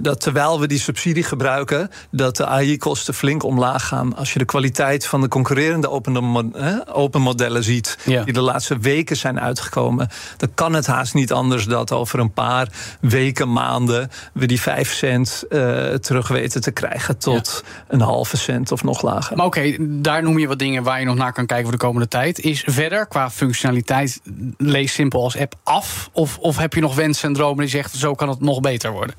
[0.00, 4.16] dat terwijl we die subsidie gebruiken, dat de AI-kosten flink omlaag gaan.
[4.16, 6.54] Als je de kwaliteit van de concurrerende open,
[6.94, 8.24] open modellen ziet, ja.
[8.24, 12.32] die de laatste weken zijn uitgekomen, dan kan het haast niet anders dat over een
[12.32, 12.68] paar
[13.00, 17.84] weken, maanden, we die 5 cent uh, terug weten te krijgen tot ja.
[17.88, 19.36] een halve cent of nog lager.
[19.36, 21.78] Maar oké, okay, daar noem je wat dingen waar je nog naar kan kijken voor
[21.78, 22.38] de komende tijd.
[22.38, 24.20] Is verder qua functionaliteit
[24.56, 25.83] lees simpel als app af?
[26.12, 28.90] Of, of heb je nog wensen en dromen die zegt zo kan het nog beter
[28.90, 29.14] worden?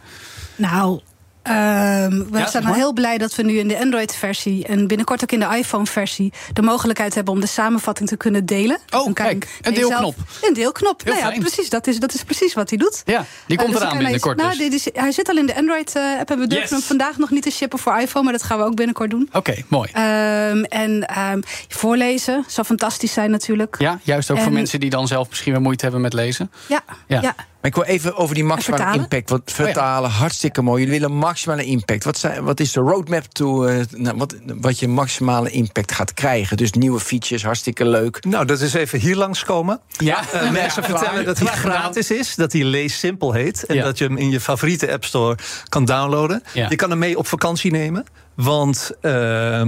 [0.55, 0.99] Nou,
[1.47, 5.23] Um, we ja, zijn al heel blij dat we nu in de Android-versie en binnenkort
[5.23, 8.77] ook in de iPhone-versie de mogelijkheid hebben om de samenvatting te kunnen delen.
[8.89, 10.15] Oh, kijk, een deelknop.
[10.41, 11.01] Een deelknop.
[11.03, 11.69] Heel nou ja, precies.
[11.69, 13.01] Dat is, dat is precies wat hij doet.
[13.05, 14.37] Ja, die komt uh, dus eraan binnenkort.
[14.37, 14.85] Nou, dus.
[14.85, 16.69] is, hij zit al in de Android-app en we durven yes.
[16.69, 19.27] hem vandaag nog niet te shippen voor iPhone, maar dat gaan we ook binnenkort doen.
[19.27, 19.89] Oké, okay, mooi.
[19.89, 23.75] Um, en um, voorlezen zou fantastisch zijn natuurlijk.
[23.79, 26.51] Ja, juist ook en, voor mensen die dan zelf misschien weer moeite hebben met lezen.
[26.67, 27.21] Ja, ja.
[27.21, 27.35] ja.
[27.65, 29.03] Maar ik wil even over die maximale vertalen?
[29.03, 29.29] impact.
[29.29, 30.21] Wat vertalen, oh ja.
[30.21, 30.83] hartstikke mooi.
[30.83, 32.03] Jullie willen maximale impact.
[32.03, 36.13] Wat, zijn, wat is de roadmap to uh, nou, wat, wat je maximale impact gaat
[36.13, 36.57] krijgen?
[36.57, 38.25] Dus nieuwe features, hartstikke leuk.
[38.25, 39.79] Nou, dat is even hier langskomen.
[39.97, 41.23] Ja, uh, mensen ja, vertellen klaar.
[41.23, 43.83] dat hij gratis is, dat hij Lees Simpel heet en ja.
[43.83, 45.37] dat je hem in je favoriete app store
[45.69, 46.43] kan downloaden.
[46.53, 48.05] Je kan hem mee op vakantie nemen.
[48.35, 49.61] Want uh,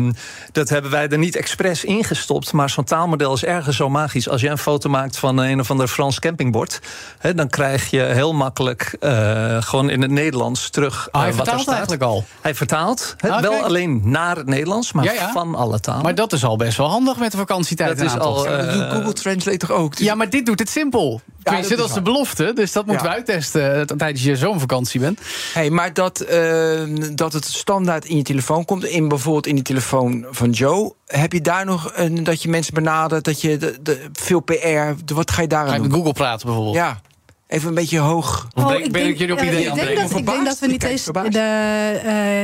[0.52, 2.54] dat hebben wij er niet expres ingestopt.
[2.54, 4.30] Maar zo'n taalmodel is ergens zo magisch.
[4.30, 6.80] Als je een foto maakt van een of ander Frans campingbord...
[7.18, 11.26] Hè, dan krijg je heel makkelijk uh, gewoon in het Nederlands terug uh, oh, hij
[11.26, 11.74] wat vertaalt er staat.
[11.74, 12.26] eigenlijk al?
[12.42, 13.16] Hij vertaalt.
[13.18, 13.64] Hè, Ah, wel kijk.
[13.64, 15.32] alleen naar het Nederlands, maar Ja, ja.
[15.32, 16.04] van alle talen.
[16.04, 17.98] Maar dat is al best wel handig met de vakantietijd.
[17.98, 19.96] Dat is al, Ja, dat doet Eh, Google Translate toch ook?
[19.98, 21.22] Dus Ja, maar dit doet het simpel.
[21.44, 22.52] Tenminste, dat dat, is de belofte.
[22.56, 23.10] Dus dat moeten Ja.
[23.12, 25.20] we uittesten eh, tijdens je zo'n vakantie bent.
[25.54, 26.80] Hey, maar dat, uh,
[27.16, 31.34] dat het standaard in je telefoon komt, in bijvoorbeeld in die telefoon van Joe, heb
[31.34, 34.54] je daar nog een, dat je mensen benadert, dat je de, de, veel PR,
[35.06, 36.00] de, wat ga je daar Ga aan je met doen?
[36.00, 36.76] Google praten bijvoorbeeld?
[36.76, 37.02] Ja,
[37.48, 38.48] even een beetje hoog.
[38.56, 40.60] Oh, ben, ben ik jullie op ideeën ik aan denk het dat, ik denk dat
[40.60, 41.20] we niet eens de.
[42.04, 42.44] eh,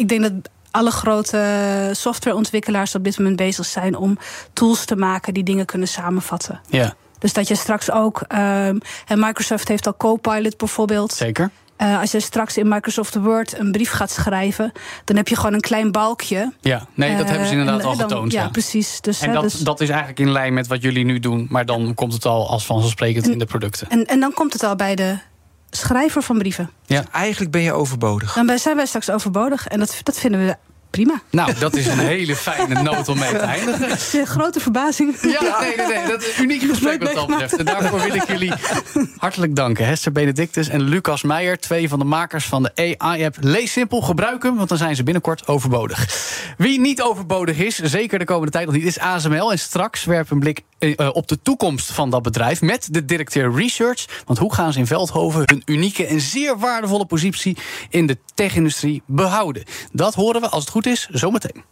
[0.00, 0.32] ik denk dat
[0.70, 4.18] alle grote softwareontwikkelaars op dit moment bezig zijn om
[4.52, 6.60] tools te maken die dingen kunnen samenvatten.
[6.68, 8.20] Ja, Dus dat je straks ook.
[8.28, 11.12] ehm, en Microsoft heeft al Copilot bijvoorbeeld.
[11.12, 11.50] zeker.
[11.78, 14.72] Eh, als je straks in Microsoft Word een brief gaat schrijven,
[15.04, 16.52] dan heb je gewoon een klein balkje.
[16.60, 18.32] Ja, nee, dat Eh, hebben ze inderdaad en al dan- getoond.
[18.32, 18.48] Ja, Ja.
[18.48, 19.00] precies.
[19.00, 21.46] Dus, En hè, dat, dus- dat is eigenlijk in lijn met wat jullie nu doen.
[21.50, 23.88] Maar dan komt het al als vanzelfsprekend in de producten.
[23.90, 25.18] en, en dan komt het al bij de
[25.70, 26.70] schrijver van brieven.
[26.86, 27.04] Ja.
[27.12, 28.32] Eigenlijk ben je overbodig.
[28.32, 29.66] Dan zijn wij straks overbodig.
[29.66, 30.56] En dat, dat vinden we
[30.90, 31.22] prima.
[31.30, 34.26] Nou, dat is een hele fijne noot om mee te eindigen.
[34.26, 35.16] Grote verbazing.
[35.22, 36.06] Ja, nee, nee, nee.
[36.06, 37.56] Dat is een uniek gesprek wat dat betreft.
[37.56, 38.52] En daarvoor wil ik jullie
[39.16, 39.86] hartelijk danken.
[39.86, 44.00] Hester Benedictus en Lucas Meijer, twee van de makers van de AI-app Lees Simpel.
[44.00, 46.06] Gebruik hem, want dan zijn ze binnenkort overbodig.
[46.56, 49.52] Wie niet overbodig is, zeker de komende tijd nog niet, is ASML.
[49.52, 53.04] En straks werpen we een blik eh, op de toekomst van dat bedrijf met de
[53.04, 54.22] directeur Research.
[54.26, 57.56] Want hoe gaan ze in Veldhoven hun unieke en zeer waardevolle positie
[57.90, 59.64] in de tech-industrie behouden?
[59.92, 61.64] Dat horen we, als het goed is, zometeen.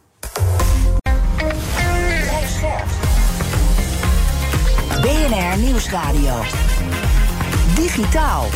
[5.01, 6.43] BNR Nieuwsradio.
[7.75, 8.47] Digitaal.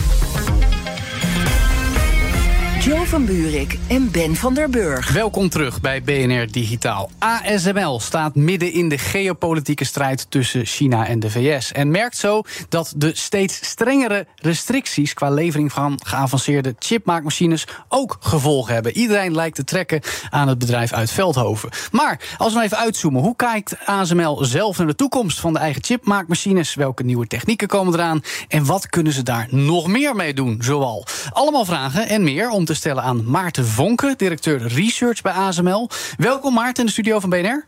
[2.81, 5.13] Joe van Buurik en Ben van der Burg.
[5.13, 7.11] Welkom terug bij BNR Digitaal.
[7.19, 11.73] ASML staat midden in de geopolitieke strijd tussen China en de VS.
[11.73, 18.75] En merkt zo dat de steeds strengere restricties qua levering van geavanceerde chipmaakmachines ook gevolgen
[18.75, 18.97] hebben.
[18.97, 21.71] Iedereen lijkt te trekken aan het bedrijf uit Veldhoven.
[21.93, 25.59] Maar als we nou even uitzoomen, hoe kijkt ASML zelf naar de toekomst van de
[25.59, 26.75] eigen chipmaakmachines?
[26.75, 28.23] Welke nieuwe technieken komen eraan?
[28.49, 31.07] En wat kunnen ze daar nog meer mee doen, zoal?
[31.33, 35.89] Allemaal vragen en meer om te stellen aan Maarten Vonken, directeur research bij ASML.
[36.17, 37.65] Welkom Maarten in de studio van BNR.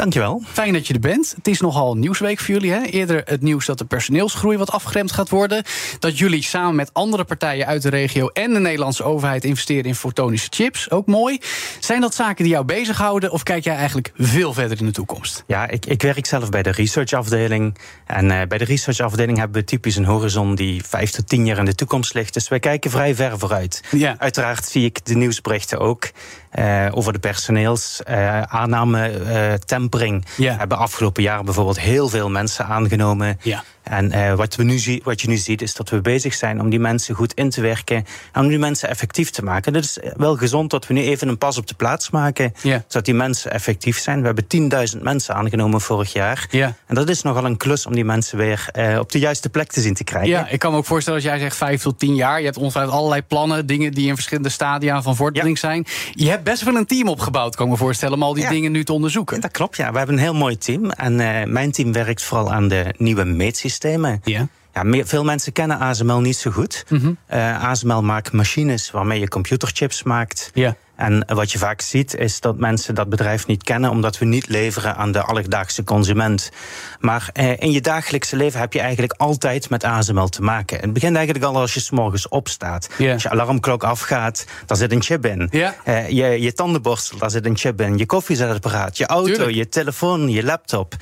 [0.00, 0.42] Dankjewel.
[0.46, 1.32] Fijn dat je er bent.
[1.36, 2.70] Het is nogal een nieuwsweek voor jullie.
[2.70, 2.82] Hè?
[2.82, 5.64] Eerder het nieuws dat de personeelsgroei wat afgeremd gaat worden.
[5.98, 9.94] Dat jullie samen met andere partijen uit de regio en de Nederlandse overheid investeren in
[9.94, 10.90] fotonische chips.
[10.90, 11.38] Ook mooi.
[11.80, 15.44] Zijn dat zaken die jou bezighouden of kijk jij eigenlijk veel verder in de toekomst?
[15.46, 17.78] Ja, ik, ik werk zelf bij de researchafdeling.
[18.06, 21.58] En uh, bij de researchafdeling hebben we typisch een horizon die vijf tot tien jaar
[21.58, 22.34] in de toekomst ligt.
[22.34, 23.82] Dus wij kijken vrij ver vooruit.
[23.90, 24.14] Ja.
[24.18, 26.10] Uiteraard zie ik de nieuwsberichten ook.
[26.58, 30.24] Uh, over de personeelsaanname, uh, tempering.
[30.36, 30.56] Ja.
[30.56, 33.38] Hebben afgelopen jaar bijvoorbeeld heel veel mensen aangenomen.
[33.42, 33.64] Ja.
[33.90, 36.60] En uh, wat, we nu zie, wat je nu ziet, is dat we bezig zijn
[36.60, 38.04] om die mensen goed in te werken.
[38.32, 39.74] En om die mensen effectief te maken.
[39.74, 42.52] Het is wel gezond dat we nu even een pas op de plaats maken.
[42.62, 44.20] Zodat die mensen effectief zijn.
[44.20, 46.46] We hebben 10.000 mensen aangenomen vorig jaar.
[46.50, 46.74] Ja.
[46.86, 49.72] En dat is nogal een klus om die mensen weer uh, op de juiste plek
[49.72, 50.30] te zien te krijgen.
[50.30, 52.38] Ja, ik kan me ook voorstellen als jij zegt 5 tot 10 jaar.
[52.38, 55.68] Je hebt ongetwijfeld allerlei plannen, dingen die in verschillende stadia van voortdurend ja.
[55.68, 55.86] zijn.
[56.14, 58.50] Je hebt best wel een team opgebouwd, kan ik me voorstellen, om al die ja.
[58.50, 59.40] dingen nu te onderzoeken.
[59.40, 59.92] Dat klopt, ja.
[59.92, 60.90] We hebben een heel mooi team.
[60.90, 63.79] En uh, mijn team werkt vooral aan de nieuwe meetsystemen.
[64.24, 64.48] Ja.
[64.74, 66.84] Ja, meer, veel mensen kennen ASML niet zo goed.
[66.88, 67.16] Mm -hmm.
[67.32, 70.50] uh, ASML maakt machines waarmee je computerchips maakt.
[70.54, 70.76] Ja.
[71.00, 74.48] En wat je vaak ziet is dat mensen dat bedrijf niet kennen, omdat we niet
[74.48, 76.50] leveren aan de alledaagse consument.
[76.98, 80.80] Maar eh, in je dagelijkse leven heb je eigenlijk altijd met ASML te maken.
[80.80, 82.88] Het begint eigenlijk al als je s morgens opstaat.
[83.12, 85.50] Als je alarmklok afgaat, daar zit een chip in.
[85.84, 87.98] Eh, je, je tandenborstel, daar zit een chip in.
[87.98, 89.56] Je koffiezetapparaat, je auto, Tuurlijk.
[89.56, 90.94] je telefoon, je laptop.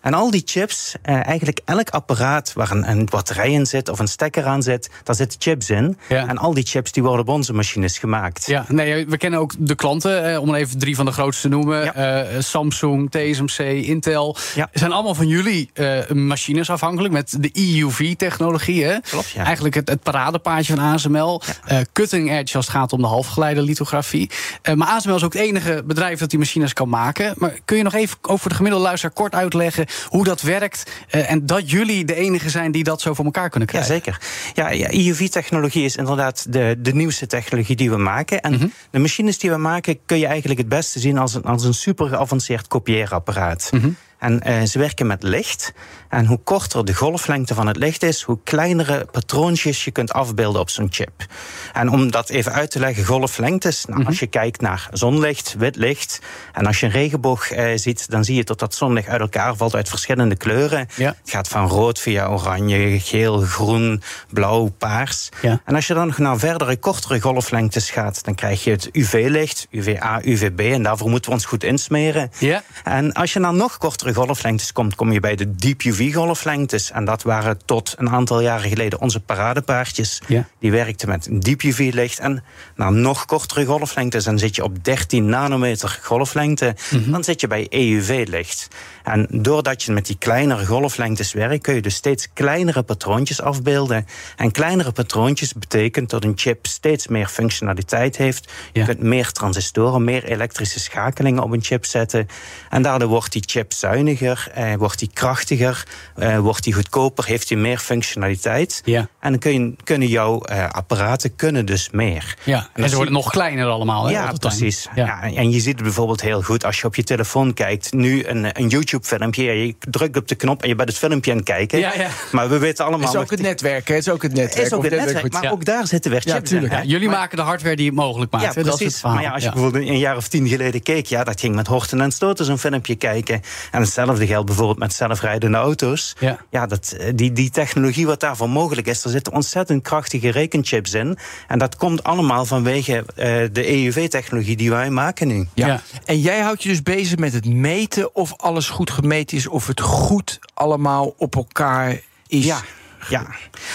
[0.00, 3.98] En al die chips, eh, eigenlijk elk apparaat waar een, een, batterij in zit of
[3.98, 5.98] een stekker aan zit, daar zitten chips in.
[6.08, 8.46] En al die chips die worden op onze machines gemaakt.
[8.46, 11.54] Ja, nee, we kennen ook de klanten, eh, om even drie van de grootste te
[11.54, 11.84] noemen.
[11.84, 12.24] Ja.
[12.24, 14.36] Uh, Samsung, TSMC, Intel.
[14.54, 14.68] Ja.
[14.72, 19.00] Zijn allemaal van jullie uh, machines afhankelijk met de EUV-technologie.
[19.00, 19.44] Klopt, ja.
[19.44, 21.42] Eigenlijk het, het paradepaardje van ASML.
[21.72, 24.30] Uh, cutting edge als het gaat om de halfgeleiderlithografie.
[24.74, 27.34] maar ASML is ook het enige bedrijf dat die machines kan maken.
[27.36, 30.90] Maar kun je nog even over de gemiddelde luisteraar kort uitleggen hoe dat werkt?
[31.08, 33.94] en dat jullie de enige zijn die dat zo voor elkaar kunnen krijgen?
[33.94, 34.20] Jazeker.
[34.54, 38.40] Ja, ja, EUV-technologie is inderdaad de, de nieuwste technologie die we maken.
[38.42, 38.62] En Mhm.
[38.62, 38.88] mm -hmm.
[38.90, 41.74] de machines die we maken kun je eigenlijk het beste zien als een, als een
[41.74, 43.70] super geavanceerd kopieerapparaat.
[43.72, 43.90] Mhm.
[44.18, 45.72] En uh, ze werken met licht.
[46.08, 50.60] En hoe korter de golflengte van het licht is, hoe kleinere patroontjes je kunt afbeelden
[50.60, 51.26] op zo'n chip.
[51.72, 53.84] En om dat even uit te leggen, golflengtes.
[53.84, 54.08] Nou, Mhm.
[54.08, 56.20] Als je kijkt naar zonlicht, wit licht.
[56.52, 59.56] En als je een regenboog uh, ziet, dan zie je dat dat zonlicht uit elkaar
[59.56, 60.88] valt uit verschillende kleuren.
[60.96, 61.14] Ja.
[61.20, 65.28] Het gaat van rood via oranje, geel, groen, blauw, paars.
[65.42, 65.60] Ja.
[65.64, 69.66] En als je dan nog naar verdere, kortere golflengtes gaat, dan krijg je het UV-licht,
[69.70, 70.60] UVA, UVB.
[70.72, 72.30] En daarvoor moeten we ons goed insmeren.
[72.38, 72.62] Ja.
[72.84, 73.78] En als je naar nog
[74.12, 76.90] golflengtes komt, kom je bij de deep UV-golflengtes.
[76.90, 80.20] En dat waren tot een aantal jaren geleden onze paradepaardjes.
[80.26, 80.48] Ja.
[80.58, 82.18] Die werkten met diep UV-licht.
[82.18, 82.44] En
[82.76, 86.74] naar nog kortere golflengtes, dan zit je op 13 nanometer golflengte.
[86.90, 87.10] Mhm.
[87.10, 88.68] Dan zit je bij EUV-licht.
[89.04, 94.06] En doordat je met die kleinere golflengtes werkt, kun je dus steeds kleinere patroontjes afbeelden.
[94.36, 98.52] En kleinere patroontjes betekent dat een chip steeds meer functionaliteit heeft.
[98.72, 98.86] Je Ja.
[98.86, 102.28] kunt meer transistoren, meer elektrische schakelingen op een chip zetten.
[102.70, 105.84] En daardoor wordt die chip zuiniger, eh, wordt die krachtiger,
[106.16, 108.82] eh, wordt die goedkoper, heeft die meer functionaliteit.
[108.84, 109.08] Ja.
[109.20, 112.34] En dan kun je, kunnen jouw eh, apparaten kunnen dus meer.
[112.42, 114.04] Ja, en ze zie- worden nog kleiner allemaal.
[114.06, 114.88] Hè, ja, precies.
[114.94, 115.04] Ja.
[115.06, 115.22] Ja.
[115.36, 117.92] en je ziet het bijvoorbeeld heel goed als je op je telefoon kijkt.
[117.92, 119.42] Nu een, een YouTube-filmpje.
[119.42, 121.78] Je drukt op de knop en je bent het filmpje aan het kijken.
[121.78, 122.08] Ja, ja.
[122.32, 123.06] Maar we weten allemaal.
[123.06, 123.94] Het is ook het netwerk, hè?
[123.94, 124.66] Het is ook het netwerk.
[124.66, 125.50] is ook het netwerk maar Ja.
[125.50, 126.70] ook daar zitten weer chips in.
[126.84, 128.44] Jullie Maar- maken de hardware die het mogelijk maakt.
[128.44, 128.62] ja, hè?
[128.62, 129.02] Dat is het precies.
[129.02, 129.54] Maar ja, als je Ja.
[129.54, 132.58] bijvoorbeeld een jaar of tien geleden keek, ja, dat ging met horten en stoten zo'n
[132.58, 133.42] filmpje kijken.
[133.70, 136.14] En hetzelfde geldt bijvoorbeeld met zelfrijdende auto's.
[136.50, 136.66] Ja.
[136.66, 141.18] dat, eh, die, die technologie wat daarvoor mogelijk is, er zitten ontzettend krachtige rekenchips in.
[141.48, 145.48] En dat komt allemaal vanwege eh, de EUV-technologie die wij maken nu.
[145.54, 145.66] Ja.
[145.66, 145.80] Ja.
[146.04, 149.66] En jij houdt je dus bezig met het meten of alles goed gemeten is, of
[149.66, 152.44] het goed allemaal op elkaar is.
[152.44, 152.60] Ja.
[153.08, 153.26] Ja,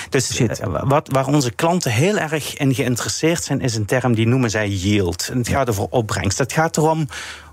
[0.10, 0.60] dus Zit.
[0.60, 4.50] eh, wat, waar onze klanten heel erg in geïnteresseerd zijn, is een term die noemen
[4.50, 5.30] zij yield.
[5.32, 6.38] En het gaat over opbrengst.
[6.38, 7.08] Het gaat erom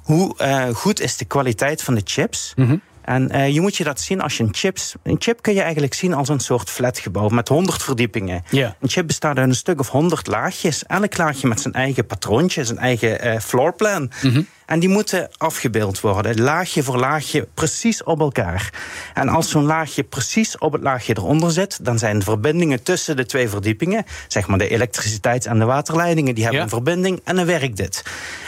[0.07, 2.53] hoe eh, goed is de kwaliteit van de chips.
[2.57, 2.77] Mhm.
[3.03, 4.95] En eh, je moet je dat zien als je een chips.
[5.03, 8.43] Een chip kun je eigenlijk zien als een soort flatgebouw met 100 verdiepingen.
[8.51, 10.85] Een chip bestaat uit een stuk of 100 laagjes.
[10.85, 14.11] Elk laagje met zijn eigen patroontje, zijn eigen eh, floorplan.
[14.23, 14.43] Mhm.
[14.67, 18.71] En die moeten afgebeeld worden, laagje voor laagje, precies op elkaar.
[19.15, 23.17] En als zo'n laagje precies op het laagje eronder zit, dan zijn de verbindingen tussen
[23.17, 26.67] de twee verdiepingen, zeg maar de elektriciteits- en de waterleidingen, die hebben Ja.
[26.67, 28.03] een verbinding en dan werkt dit.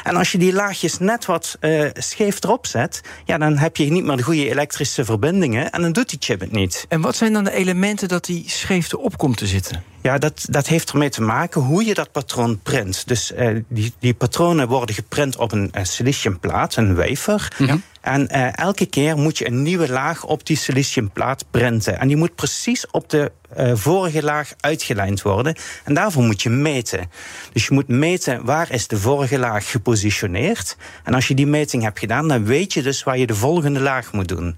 [0.05, 3.85] En als je die laagjes net wat eh, scheef erop zet, ja, dan heb je
[3.91, 6.87] niet meer de goede elektrische verbindingen en dan doet die chip het niet.
[6.89, 9.83] En wat zijn dan de elementen dat die scheef erop komt te zitten?
[10.03, 13.09] Ja, dat, dat heeft ermee te maken hoe je dat patroon print.
[13.09, 17.53] Dus eh, die, die patronen worden geprint op een uh, siliciumplaat, een wafer.
[17.59, 17.79] Ja.
[18.01, 22.01] En uh, elke keer moet je een nieuwe laag op die siliciumplaat printen.
[22.01, 25.55] En die moet precies op de uh, vorige laag uitgelijnd worden.
[25.85, 27.11] En daarvoor moet je meten.
[27.53, 30.77] Dus je moet meten waar is de vorige laag gepositioneerd.
[31.05, 33.81] En als je die meting hebt gedaan, dan weet je dus waar je de volgende
[33.81, 34.57] laag moet doen.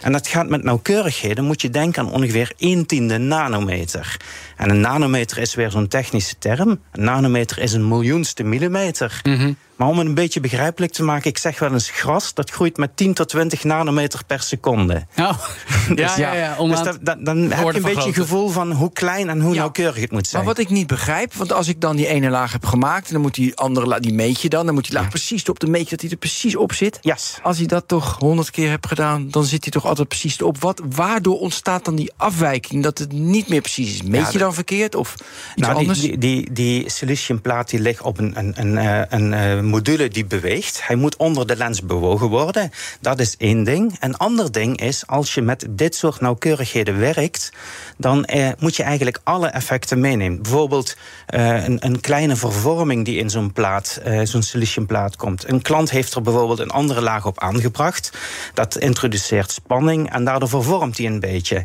[0.00, 4.16] En dat gaat met nauwkeurigheden, moet je denken aan ongeveer 1 tiende nanometer.
[4.56, 6.80] En een nanometer is weer zo'n technische term.
[6.92, 9.20] Een nanometer is een miljoenste millimeter.
[9.22, 9.56] Mm.
[9.80, 12.76] Maar om het een beetje begrijpelijk te maken, ik zeg wel eens gras, dat groeit
[12.76, 15.06] met 10 tot 20 nanometer per seconde.
[15.16, 15.32] Oh,
[15.94, 16.66] dus ja, ja, ja.
[16.66, 19.54] Dus dat, dat, dan heb je een beetje een gevoel van hoe klein en hoe
[19.54, 19.58] Ja.
[19.60, 20.44] nauwkeurig het moet zijn.
[20.44, 23.06] Maar wat ik niet begrijp, want als ik dan die ene laag heb gemaakt...
[23.06, 24.66] en dan moet die andere laag, die meet je dan...
[24.66, 26.98] dan moet die laag precies op de meet je dat hij er precies op zit.
[27.00, 27.38] Yes.
[27.42, 29.28] Als hij dat toch honderd keer hebt gedaan...
[29.30, 30.58] dan zit hij toch altijd precies erop.
[30.58, 34.02] Wat, waardoor ontstaat dan die afwijking dat het niet meer precies is?
[34.02, 35.22] Meet Ja, je dan verkeerd of iets
[35.54, 36.00] Nou, die, anders?
[36.00, 40.24] die, die, die siliciumplaat die ligt op een, een, een, eh, een eh, module die
[40.24, 40.86] beweegt.
[40.86, 42.70] Hij moet onder de lens bewogen worden.
[43.00, 43.96] Dat is één ding.
[44.00, 47.52] Een ander ding is, als je met dit soort nauwkeurigheden werkt...
[47.96, 50.42] dan eh, moet je eigenlijk alle effecten meenemen.
[50.42, 55.48] Bijvoorbeeld eh, een, een kleine vervorming die in zo'n plaat, eh, zo'n siliciumplaat komt.
[55.48, 58.12] Een klant heeft er bijvoorbeeld een andere laag op aangebracht.
[58.54, 61.64] Dat introduceert spanning en daardoor vervormt hij een beetje.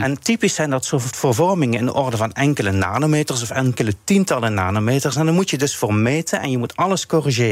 [0.00, 4.54] En typisch zijn dat soort vervormingen in de orde van enkele nanometers of enkele tientallen
[4.54, 5.16] nanometers.
[5.16, 7.43] En dan moet je dus voor meten en je moet alles corrigeren.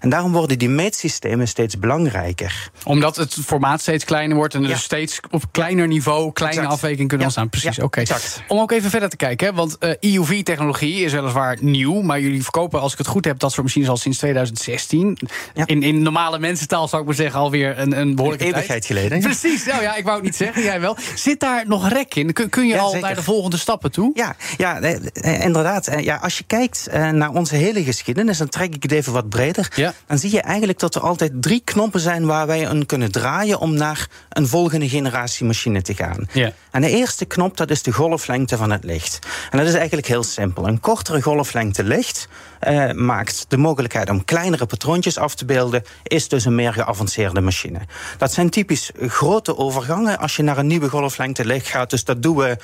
[0.00, 2.70] En daarom worden die meetsystemen steeds belangrijker.
[2.84, 4.74] Omdat het formaat steeds kleiner wordt en er Ja.
[4.74, 6.74] dus steeds op kleiner niveau kleine Exact.
[6.74, 7.32] afwijkingen kunnen Ja.
[7.42, 7.60] ontstaan.
[7.60, 8.00] Precies, oké.
[8.00, 8.42] exact.
[8.48, 12.42] Om ook even verder te kijken, hè, want eh EUV-technologie is weliswaar nieuw, maar jullie
[12.42, 15.18] verkopen, als ik het goed heb, dat soort machines al sinds 2016.
[15.54, 15.66] Ja.
[15.66, 18.86] In, in normale mensentaal zou ik maar zeggen, alweer een, een behoorlijke Een tijd.
[18.86, 19.20] geleden.
[19.20, 20.96] Precies, nou ja, ik wou het niet zeggen, jij wel.
[21.14, 22.32] Zit daar nog rek in?
[22.32, 23.06] Kun, kun je Ja, al zeker.
[23.06, 24.10] naar de volgende stappen toe?
[24.14, 25.90] Ja, ja eh, eh, inderdaad.
[26.00, 29.68] Ja, als je kijkt naar onze hele geschiedenis, dan trek ik het even wat breder.
[29.74, 29.94] Ja.
[30.06, 33.58] Dan zie je eigenlijk dat er altijd drie knoppen zijn waar wij een kunnen draaien
[33.58, 36.28] om naar een volgende generatie machine te gaan.
[36.32, 36.52] Ja.
[36.70, 39.18] En de eerste knop, dat is de golflengte van het licht.
[39.50, 40.66] En dat is eigenlijk heel simpel.
[40.66, 42.28] Een kortere golflengte licht
[42.60, 47.40] eh, maakt de mogelijkheid om kleinere patroontjes af te beelden, is dus een meer geavanceerde
[47.40, 47.80] machine.
[48.18, 51.90] Dat zijn typisch grote overgangen als je naar een nieuwe golflengte licht gaat.
[51.90, 52.56] Dus dat doen we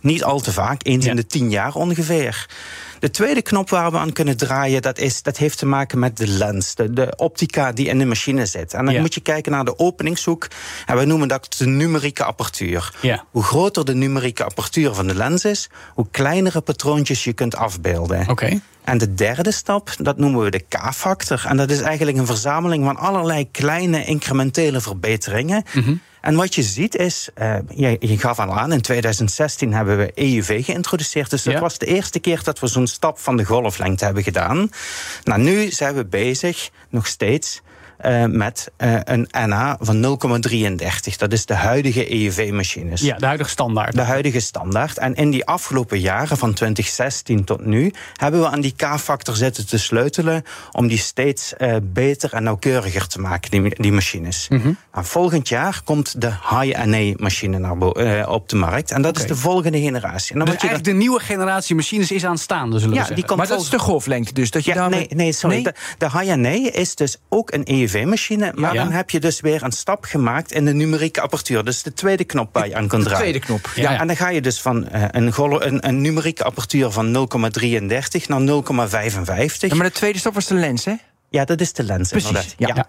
[0.00, 1.10] niet al te vaak, eens Ja.
[1.10, 2.46] in de tien jaar ongeveer.
[2.98, 6.16] De tweede knop waar we aan kunnen draaien, dat, is, dat heeft te maken met
[6.16, 8.74] de lens, de, de optica die in de machine zit.
[8.74, 9.00] En dan Ja.
[9.00, 10.48] moet je kijken naar de openingshoek.
[10.86, 12.94] En wij noemen dat de numerieke apertuur.
[13.00, 13.24] Ja.
[13.30, 18.28] Hoe groter de numerieke apertuur van de lens is, hoe kleinere patroontjes je kunt afbeelden.
[18.28, 18.60] Oké.
[18.84, 21.44] En de derde stap, dat noemen we de K-factor.
[21.48, 25.64] En dat is eigenlijk een verzameling van allerlei kleine incrementele verbeteringen.
[25.74, 25.94] Mhm.
[26.24, 30.12] En wat je ziet is, eh, je, je gaf al aan, in 2016 hebben we
[30.14, 31.30] EUV geïntroduceerd.
[31.30, 31.60] Dus dat Ja.
[31.60, 34.68] was de eerste keer dat we zo'n stap van de golflengte hebben gedaan.
[35.24, 37.60] Nou, nu zijn we bezig, nog steeds,
[38.04, 41.16] eh, met eh, een NA van 0,33.
[41.16, 43.94] Dat is de huidige EUV-machines Ja, de huidige standaard.
[43.94, 44.98] de huidige standaard.
[44.98, 49.66] En in die afgelopen jaren, van 2016 tot nu, hebben we aan die K-factor zitten
[49.66, 54.48] te sleutelen om die steeds eh, beter en nauwkeuriger te maken, die, die machines.
[54.48, 54.72] Nou,
[55.06, 58.90] volgend jaar komt de High-NA-machine naar bo- eh, op de markt.
[58.90, 60.32] En dat is de volgende generatie.
[60.32, 63.14] En dan Dus je eigenlijk de nieuwe generatie machines is aanstaande, zullen we Ja, zeggen.
[63.16, 64.50] die komt maar dat is de golflengte dus.
[64.50, 65.54] Dat je ja, daarmee- nee, nee, sorry.
[65.54, 65.64] Nee?
[65.64, 67.64] De, de High-NA is dus ook een
[67.94, 68.82] EUV-machine, maar Ja.
[68.84, 71.64] dan heb je dus weer een stap gemaakt in de numerieke apertuur.
[71.64, 73.26] Dus de tweede knop waar je aan kunt De draaien.
[73.30, 73.70] tweede knop.
[73.74, 77.28] Ja, en dan ga je dus van eh, een, een, een numerieke apertuur van
[77.60, 79.68] 0,33 naar 0,55.
[79.68, 80.94] Ja, maar de tweede stap was de lens, hè?
[81.34, 82.08] Ja, dat is de lens.
[82.10, 82.54] Precies, inderdaad.
[82.56, 82.74] ja.
[82.74, 82.86] Ja.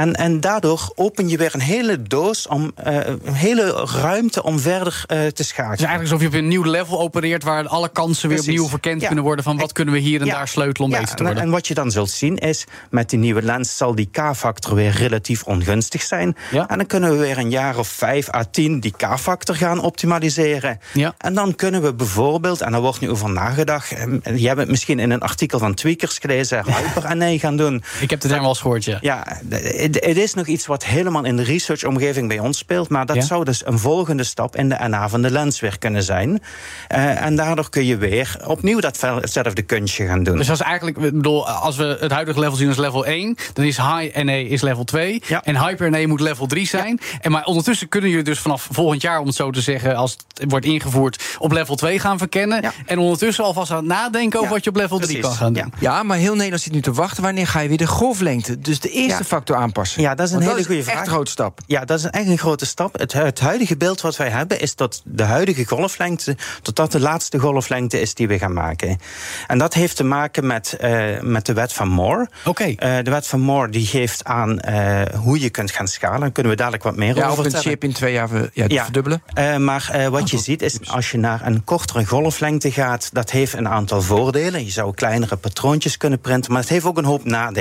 [0.00, 4.58] En, en daardoor open je weer een hele doos, om, eh, een hele ruimte om
[4.58, 5.78] verder eh, te Het is schakelen.
[5.88, 8.54] eigenlijk alsof je op een nieuw level opereert waar alle kansen weer Precies.
[8.54, 9.06] opnieuw verkend Ja.
[9.06, 10.34] kunnen worden van wat kunnen we hier en Ja.
[10.34, 11.44] daar sleutelen om Ja, beter te en- worden.
[11.44, 14.90] En wat je dan zult zien is, met die nieuwe lens zal die K-factor weer
[14.90, 16.36] relatief ongunstig zijn.
[16.50, 16.68] Ja.
[16.68, 20.80] En dan kunnen we weer een jaar of 5 à 10 die K-factor gaan optimaliseren.
[20.92, 21.14] Ja.
[21.18, 23.88] En dan kunnen we bijvoorbeeld, en daar wordt nu over nagedacht,
[24.34, 27.82] je hebt het misschien in een artikel van Tweakers gelezen, Hyper-NA gaan doen.
[28.00, 28.98] Ik heb de term wel eens gehoord, ja.
[29.00, 32.88] Ja, het het is nog iets wat helemaal in de research-omgeving bij ons speelt.
[32.88, 33.22] Maar dat Ja.
[33.22, 36.42] zou dus een volgende stap in de NA van de lens weer kunnen zijn.
[36.88, 40.36] Eh, en daardoor kun je weer opnieuw datzelfde kunstje gaan doen.
[40.36, 43.36] Dus dat is eigenlijk, ik bedoel, als we het huidige level zien als level 1,
[43.52, 45.42] dan is high NA is level 2 Ja.
[45.44, 47.00] en hyper NA moet level 3 zijn.
[47.20, 50.16] En maar ondertussen kunnen jullie dus vanaf volgend jaar, om het zo te zeggen, als
[50.34, 52.62] het wordt ingevoerd, op level 2 gaan verkennen.
[52.62, 52.72] Ja.
[52.86, 55.26] En ondertussen alvast aan het nadenken over Ja, wat je op level 3 precies.
[55.28, 55.72] kan gaan doen.
[55.78, 55.94] Ja.
[55.96, 57.22] Ja, maar heel Nederland zit nu te wachten.
[57.22, 59.24] Wanneer ga je wij weer de golflengte, dus de eerste Ja.
[59.24, 60.02] factor aanpassen?
[60.02, 61.00] Ja, dat is een Want hele goede echt vraag.
[61.06, 61.60] een grote stap.
[61.66, 62.98] Ja, dat is echt een grote stap.
[62.98, 66.36] Het, het huidige beeld wat wij hebben is dat de huidige golflengte...
[66.62, 68.98] tot dat de laatste golflengte is die we gaan maken.
[69.46, 72.28] En dat heeft te maken met, eh, met de wet van Moore.
[72.44, 72.64] Oké.
[72.64, 76.20] Eh, de wet van Moore die geeft aan eh, hoe je kunt gaan schalen.
[76.20, 77.68] Daar kunnen we dadelijk wat meer Ja, over of een vertellen.
[77.68, 78.82] chip in twee jaar ja, Ja.
[78.84, 79.22] verdubbelen.
[79.64, 83.68] Maar wat je ziet is, als je naar een kortere golflengte gaat, dat heeft een
[83.68, 84.64] aantal voordelen.
[84.64, 87.54] Je zou kleinere patroontjes kunnen printen, maar het heeft ook een hoop nadelen.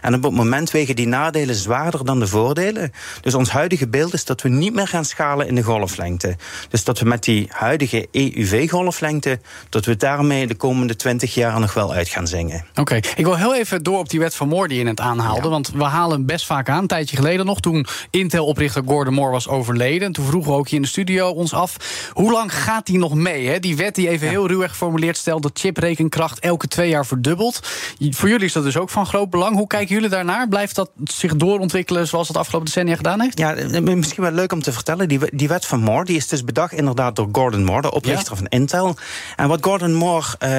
[0.00, 2.92] En op het moment wegen die nadelen zwaarder dan de voordelen.
[3.20, 6.36] Dus ons huidige beeld is dat we niet meer gaan schalen in de golflengte.
[6.68, 11.74] Dus dat we met die huidige EUV-golflengte, dat we daarmee de komende 20 jaar nog
[11.74, 12.64] wel uit gaan zingen.
[12.74, 15.48] Oké, ik wil heel even door op die wet van Moore die je net aanhaalde.
[15.48, 16.82] Want we halen hem best vaak aan.
[16.82, 20.06] Een tijdje geleden nog, toen Intel-oprichter Gordon Moore was overleden.
[20.06, 21.76] En toen vroegen we ook hier in de studio ons af...
[22.12, 23.48] hoe lang gaat die nog mee?
[23.48, 23.58] Hè?
[23.58, 25.42] Die wet die even heel ruwweg geformuleerd stelt...
[25.42, 27.60] dat chiprekenkracht elke twee jaar verdubbelt.
[28.10, 29.56] Voor jullie is dat dus ook van groot belang.
[29.56, 30.48] Hoe kijken jullie daarnaar?
[30.48, 33.38] Blijft dat zich doorontwikkelen zoals het afgelopen decennia gedaan heeft?
[33.38, 35.08] Ja, eh, misschien wel leuk om te vertellen.
[35.08, 38.32] Die, die wet van Moore die is dus bedacht inderdaad door Gordon Moore, de oprichter
[38.32, 38.36] Ja.
[38.36, 38.96] van Intel.
[39.36, 40.50] En wat Gordon Moore eh,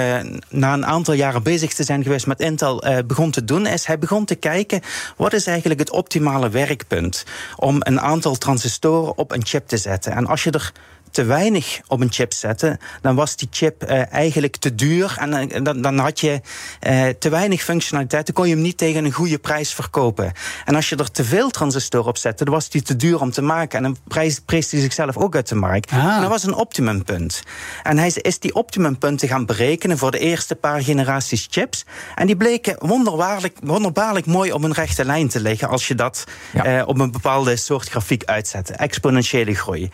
[0.49, 3.85] na een aantal jaren bezig te zijn geweest met Intel eh, begon te doen, is
[3.85, 4.81] hij begon te kijken
[5.17, 7.23] wat is eigenlijk het optimale werkpunt
[7.55, 10.11] om een aantal transistoren op een chip te zetten.
[10.11, 10.71] En als je er
[11.15, 15.15] te weinig op een chip zette, dan was die chip eh, eigenlijk te duur.
[15.19, 16.41] En eh, dan, dan had je
[16.79, 18.25] eh, te weinig functionaliteit.
[18.25, 20.31] Dan kon je hem niet tegen een goede prijs verkopen.
[20.65, 23.31] En als je er te veel transistoren op zette, dan was die te duur om
[23.31, 23.77] te maken.
[23.77, 25.91] En dan prijs, prees hij zichzelf ook uit de markt.
[25.91, 26.15] Ah.
[26.15, 27.43] En dat was een optimumpunt.
[27.83, 31.85] En hij is- die optimumpunten gaan berekenen voor de eerste paar generaties chips.
[32.15, 36.23] En die bleken wonderbaarlijk, wonderbaarlijk mooi op een rechte lijn te liggen als je dat
[36.53, 36.63] Ja.
[36.63, 38.69] eh, op een bepaalde soort grafiek uitzet.
[38.71, 39.89] Exponentiële groei.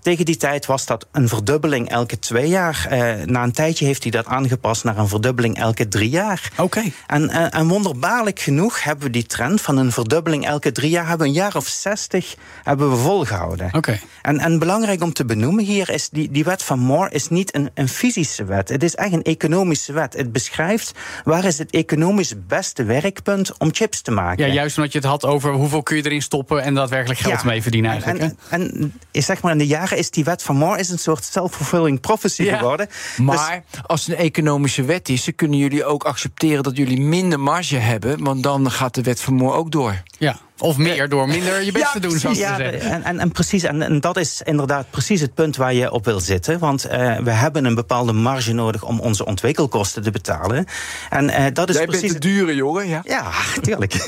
[0.00, 2.86] Tegen die tijd was dat een verdubbeling elke twee jaar.
[2.90, 6.50] Eh, na een tijdje heeft hij dat aangepast naar een verdubbeling elke drie jaar.
[6.56, 6.82] Oké.
[7.06, 11.08] En, eh, en wonderbaarlijk genoeg hebben we die trend van een verdubbeling elke drie jaar...
[11.08, 13.68] hebben we een jaar of zestig hebben we volgehouden.
[13.72, 13.98] Oké.
[14.22, 16.08] En, en belangrijk om te benoemen hier is...
[16.08, 18.68] die, die wet van Moore is niet een, een fysische wet.
[18.68, 20.12] Het is echt een economische wet.
[20.12, 20.92] Het beschrijft
[21.24, 24.46] waar is het economisch beste werkpunt om chips te maken.
[24.46, 26.62] Ja, juist omdat je het had over hoeveel kun je erin stoppen...
[26.62, 27.46] en daadwerkelijk geld Ja.
[27.48, 28.22] mee verdienen eigenlijk.
[28.22, 30.98] En, en, en zeg maar, in de jaren is die wet van Moore is een
[30.98, 32.56] soort self-fulfilling prophecy Ja.
[32.58, 32.88] geworden.
[33.16, 37.40] Maar als het een economische wet is, dan kunnen jullie ook accepteren dat jullie minder
[37.40, 40.02] marge hebben, want dan gaat de wet van Moore ook door.
[40.18, 40.36] Ja.
[40.64, 43.82] Of meer door minder je best te doen, zoals ja, en, en, en precies, en,
[43.82, 46.58] en dat is inderdaad precies het punt waar je op wil zitten.
[46.58, 50.66] Want eh, we hebben een bepaalde marge nodig om onze ontwikkelkosten te betalen.
[51.10, 52.10] En eh, dat is Jij precies.
[52.10, 53.00] bent de dure jongen, ja?
[53.04, 53.30] Ja,
[53.62, 53.94] tuurlijk.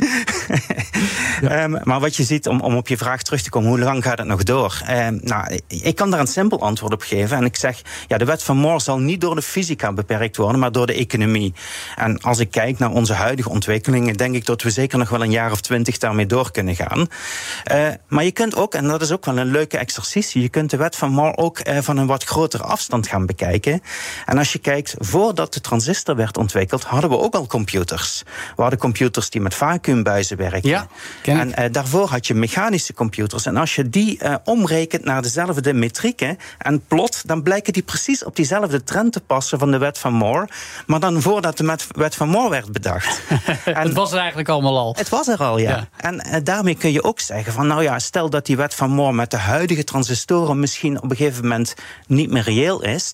[1.42, 4.02] Ehm, maar wat je ziet, om, om op je vraag terug te komen, hoe lang
[4.02, 4.80] gaat het nog door?
[4.86, 7.36] Ehm, nou, ik kan daar een simpel antwoord op geven.
[7.36, 10.60] En ik zeg, ja, de wet van Moore zal niet door de fysica beperkt worden,
[10.60, 11.54] maar door de economie.
[11.96, 15.22] En als ik kijk naar onze huidige ontwikkelingen, denk ik dat we zeker nog wel
[15.22, 17.08] een jaar of twintig daarmee door kunnen gaan.
[17.64, 20.70] Eh, maar je kunt ook, en dat is ook wel een leuke exercitie, je kunt
[20.70, 23.82] de wet van Moore ook eh, van een wat grotere afstand gaan bekijken.
[24.26, 28.22] En als je kijkt, voordat de transistor werd ontwikkeld, hadden we ook al computers.
[28.56, 30.70] We hadden computers die met vacuümbuizen werkten.
[30.70, 30.88] Ja,
[31.22, 33.46] en eh, daarvoor had je mechanische computers.
[33.46, 38.36] En als je die omrekent naar dezelfde metrieken en plot, dan blijken die precies op
[38.36, 40.48] diezelfde trend te passen van de wet van Moore.
[40.86, 43.20] Maar dan voordat de wet van Moore werd bedacht.
[43.64, 44.94] en Het was er eigenlijk allemaal al.
[44.98, 45.70] het was er al, ja.
[45.70, 45.88] Ja.
[45.96, 48.90] En eh, daarmee kun je ook zeggen van, nou ja, stel dat die wet van
[48.90, 51.74] Moore met de huidige transistoren misschien op een gegeven moment
[52.06, 53.12] niet meer reëel is,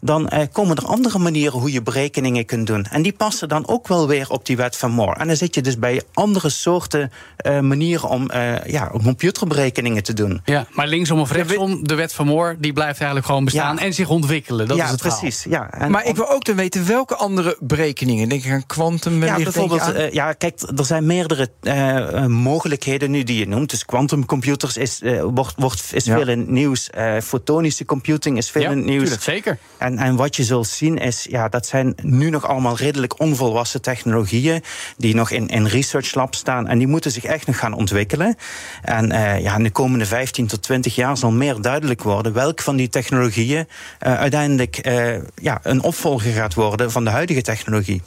[0.00, 2.86] dan eh, komen er andere manieren hoe je berekeningen kunt doen.
[2.90, 5.14] En die passen dan ook wel weer op die wet van Moore.
[5.14, 10.02] En dan zit je dus bij andere soorten eh, manieren om, eh, ja, om computerberekeningen
[10.02, 10.40] te doen.
[10.44, 12.56] Ja, maar linksom of rechtsom, de wet van Moore...
[12.58, 13.82] die blijft eigenlijk gewoon bestaan Ja.
[13.82, 14.68] en zich ontwikkelen.
[14.68, 15.18] Dat ja, is het verhaal.
[15.20, 15.44] precies.
[15.48, 15.70] Ja.
[15.70, 18.28] En Maar ik wil ook dan weten welke andere berekeningen.
[18.28, 23.22] Denk ik aan kwantum Ja, bijvoorbeeld, eh, ja, kijk, er zijn meerdere eh, mogelijkheden nu
[23.22, 23.70] die je noemt.
[23.70, 26.16] Dus quantumcomputers is, eh, wordt, wordt, is Ja.
[26.16, 26.90] veel in het nieuws.
[26.90, 29.02] Eh, fotonische computing is veel Ja, in het nieuws.
[29.02, 29.58] tuurlijk, zeker.
[29.78, 33.82] En, en wat je zult zien is, ja, dat zijn nu nog allemaal redelijk onvolwassen
[33.82, 34.62] technologieën.
[34.96, 36.68] die nog in, in research labs staan.
[36.68, 38.36] En die moeten zich echt nog gaan ontwikkelen.
[38.82, 42.32] En eh, ja, in de komende 15 tot 20 jaar zal meer duidelijk worden.
[42.32, 43.66] welke van die technologieën
[43.98, 48.02] eh, uiteindelijk eh, ja, een opvolger gaat worden van de huidige technologie.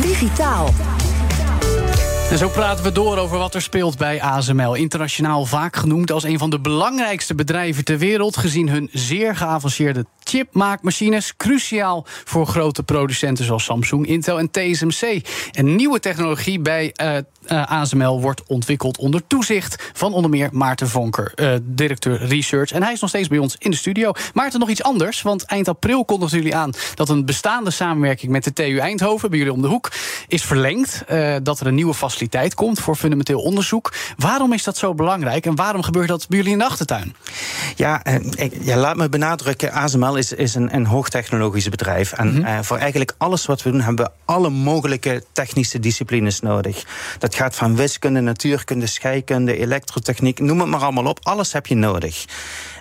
[0.00, 0.74] Digitaal.
[2.30, 4.74] En zo praten we door over wat er speelt bij ASML.
[4.74, 10.06] Internationaal vaak genoemd als een van de belangrijkste bedrijven ter wereld, gezien hun zeer geavanceerde
[10.24, 11.36] chipmaakmachines.
[11.36, 15.28] Cruciaal voor grote producenten zoals Samsung, Intel en TSMC.
[15.52, 17.16] En nieuwe technologie bij uh,
[17.48, 22.70] uh, ASML wordt ontwikkeld onder toezicht van onder meer Maarten Vonker, uh, directeur research.
[22.70, 24.12] En hij is nog steeds bij ons in de studio.
[24.34, 28.44] Maarten, nog iets anders, want eind april kondigden jullie aan dat een bestaande samenwerking met
[28.44, 29.92] de TU Eindhoven, bij jullie om de hoek,
[30.28, 31.04] is verlengd.
[31.10, 33.92] Uh, dat er een nieuwe faciliteit komt voor fundamenteel onderzoek.
[34.16, 37.14] Waarom is dat zo belangrijk en waarom gebeurt dat bij jullie in de achtertuin?
[37.76, 42.12] Ja, ik, ja laat me benadrukken, ASML is, is een, een hoogtechnologisch bedrijf.
[42.12, 42.64] En mm -hmm.
[42.64, 46.84] voor eigenlijk alles wat we doen, hebben we alle mogelijke technische disciplines nodig.
[47.18, 51.18] Dat gaat van wiskunde, natuurkunde, scheikunde, elektrotechniek, noem het maar allemaal op.
[51.22, 52.24] Alles heb je nodig.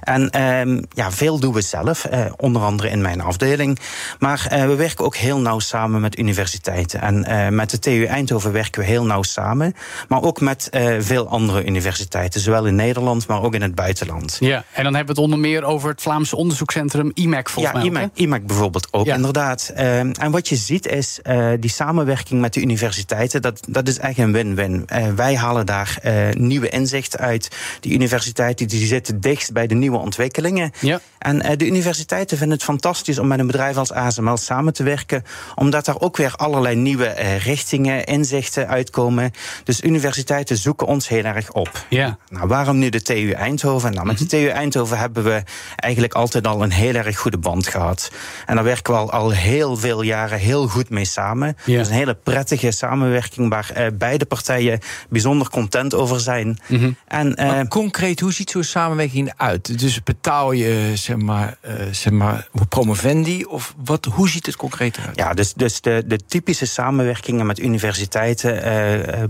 [0.06, 3.80] En um, ja, veel doen we zelf, uh, onder andere in mijn afdeling.
[4.20, 7.01] Maar uh, we werken ook heel nauw samen met universiteiten.
[7.01, 9.74] En uh, met de TU Eindhoven werken we heel nauw samen.
[10.08, 14.38] Maar ook met veel andere universiteiten, zowel in Nederland, maar ook in het buitenland.
[14.39, 17.89] Ja, en dan hebben we het onder meer over het Vlaamse onderzoekscentrum IMAC, volgens ja,
[17.91, 18.01] mij.
[18.01, 19.16] IMAC, IMAC bijvoorbeeld ook, ja.
[19.16, 19.74] inderdaad.
[19.78, 21.20] Um, en wat je ziet is,
[21.60, 24.88] die samenwerking met de universiteiten, dat, dat is echt een win-win.
[25.16, 25.99] wij halen daar
[26.32, 27.49] nieuwe inzichten uit.
[27.80, 30.72] Die universiteiten die zitten dichtst bij de nieuwe ontwikkelingen.
[30.80, 31.00] Ja.
[31.18, 34.84] En uh, de universiteiten vinden het fantastisch om met een bedrijf als ASML samen te
[34.84, 35.24] werken,
[35.56, 39.32] omdat daar ook weer allerlei nieuwe uh, richtingen, inzichten uitkomen.
[39.64, 41.86] Dus universiteiten zoeken ons heel erg op.
[41.89, 42.18] Ja.
[42.30, 43.93] Nou, waarom nu de TU Eindhoven?
[43.93, 45.43] Nou, met de TU Eindhoven hebben we
[45.76, 48.12] eigenlijk altijd al een heel erg goede band gehad.
[48.46, 51.58] En daar werken we al, al heel veel jaren heel goed mee samen.
[51.64, 51.78] Ja.
[51.78, 54.80] Dat is een hele prettige samenwerking waar uh, beide partijen
[55.10, 56.60] bijzonder content over zijn.
[56.68, 56.96] Mm -hmm.
[57.08, 59.80] en, maar concreet, hoe ziet zo'n samenwerking uit?
[59.86, 63.44] Dus betaal je, zeg maar, uh, zeg maar promovendi?
[63.44, 65.18] Of wat, hoe ziet het concreet eruit?
[65.18, 68.68] Ja, dus, dus de, de typische samenwerkingen met universiteiten
[69.08, 69.24] uh,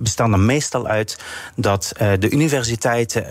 [0.00, 1.18] bestaan er meestal uit
[1.56, 3.24] dat uh, de universiteiten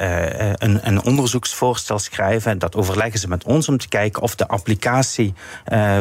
[0.63, 2.59] een, een, onderzoeksvoorstel schrijven.
[2.59, 5.33] Dat overleggen ze met ons om te kijken of de applicatie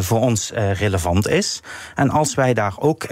[0.01, 1.61] voor ons relevant is.
[1.95, 3.07] En als wij daar ook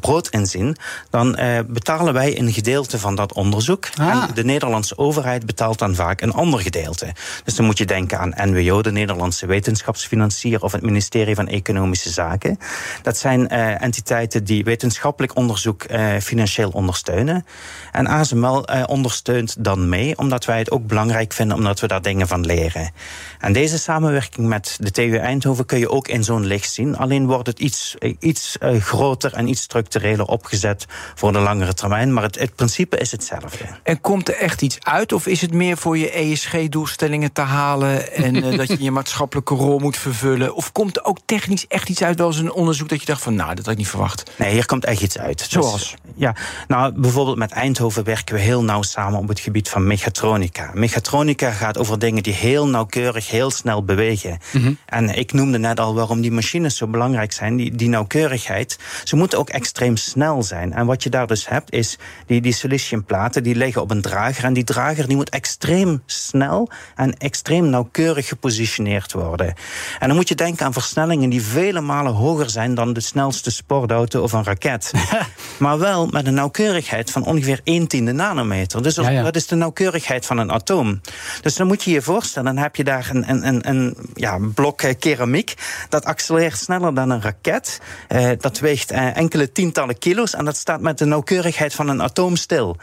[0.00, 0.76] brood in zien,
[1.10, 3.88] dan betalen wij een gedeelte van dat onderzoek.
[3.96, 4.08] Ah.
[4.08, 7.06] En de Nederlandse overheid betaalt dan vaak een ander gedeelte.
[7.44, 12.10] Dus dan moet je denken aan NWO, de Nederlandse wetenschapsfinancier, of het ministerie van Economische
[12.10, 12.58] Zaken.
[13.02, 17.46] Dat zijn uh, entiteiten die wetenschappelijk onderzoek uh, financieel ondersteunen.
[17.92, 22.02] En ASML uh, ondersteunt dan mee, omdat wij het ook belangrijk vinden, omdat we daar
[22.02, 22.90] dingen van leren.
[23.38, 26.96] En deze samenwerking met de TU Eindhoven kun je ook in zo'n licht zien.
[26.96, 32.12] Alleen wordt het iets, iets groter en iets structureler opgezet voor de langere termijn.
[32.12, 33.64] Maar het, het principe is hetzelfde.
[33.82, 38.12] En komt er echt iets uit, of is het meer voor je ESG-doelstellingen te halen
[38.12, 40.54] en uh, dat je je maatschappelijke rol moet vervullen?
[40.54, 43.22] Of komt er ook technisch echt iets uit, wel eens een onderzoek dat je dacht
[43.22, 44.30] van, nou, dat had ik niet verwacht?
[44.36, 45.46] Nee, hier komt echt iets uit.
[45.48, 45.72] Zoals?
[45.72, 46.34] Dus, ja,
[46.68, 50.70] nou, bijvoorbeeld met Eindhoven werken we heel nauw samen op het gebied van mechatronica.
[50.74, 54.38] Mechatronica gaat over dingen die heel nauwkeurig, heel snel bewegen.
[54.52, 54.78] Mm -hmm.
[54.86, 58.78] En ik noemde net al waarom die machines zo belangrijk zijn, die, die nauwkeurigheid.
[59.04, 60.72] Ze moeten ook extreem snel zijn.
[60.72, 64.44] En wat je daar dus hebt, is die, die siliciumplaten, die liggen op een drager.
[64.44, 69.54] En die drager die moet extreem snel en extreem nauwkeurig gepositioneerd worden.
[69.98, 73.50] En dan moet je denken aan versnellingen die vele malen hoger zijn dan de snelste
[73.50, 74.92] sportauto of een raket.
[75.58, 78.82] maar wel met een nauwkeurigheid van ongeveer 1 tiende nanometer.
[78.82, 79.22] Dus ja, ja.
[79.22, 81.00] dat is de nauwkeurigheid van een atoom.
[81.42, 84.38] Dus dan moet je je voorstellen, dan heb je daar een, een, een, een ja,
[84.54, 85.54] blok keramiek.
[85.88, 87.80] Dat accelereert sneller dan een raket.
[88.08, 92.02] Uh, dat weegt uh, enkele tientallen kilo's en dat staat met de nauwkeurigheid van een
[92.02, 92.76] atoom stil.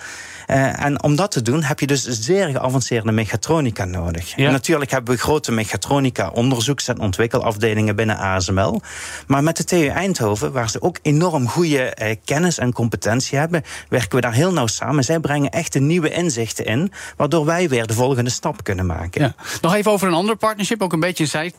[0.48, 4.36] Uh, en om dat te doen heb je dus zeer geavanceerde mechatronica nodig.
[4.36, 4.46] Ja.
[4.46, 8.82] En natuurlijk hebben we grote mechatronica onderzoeks- en ontwikkelafdelingen binnen ASML.
[9.28, 13.64] Maar met de TU Eindhoven, waar ze ook enorm goede uh, kennis en competentie hebben,
[13.90, 15.04] werken we daar heel nauw samen.
[15.04, 19.22] Zij brengen echt de nieuwe inzichten in, waardoor wij weer de volgende stap kunnen maken.
[19.22, 19.36] Ja.
[19.62, 21.52] Nog even over een ander partnership, ook een beetje een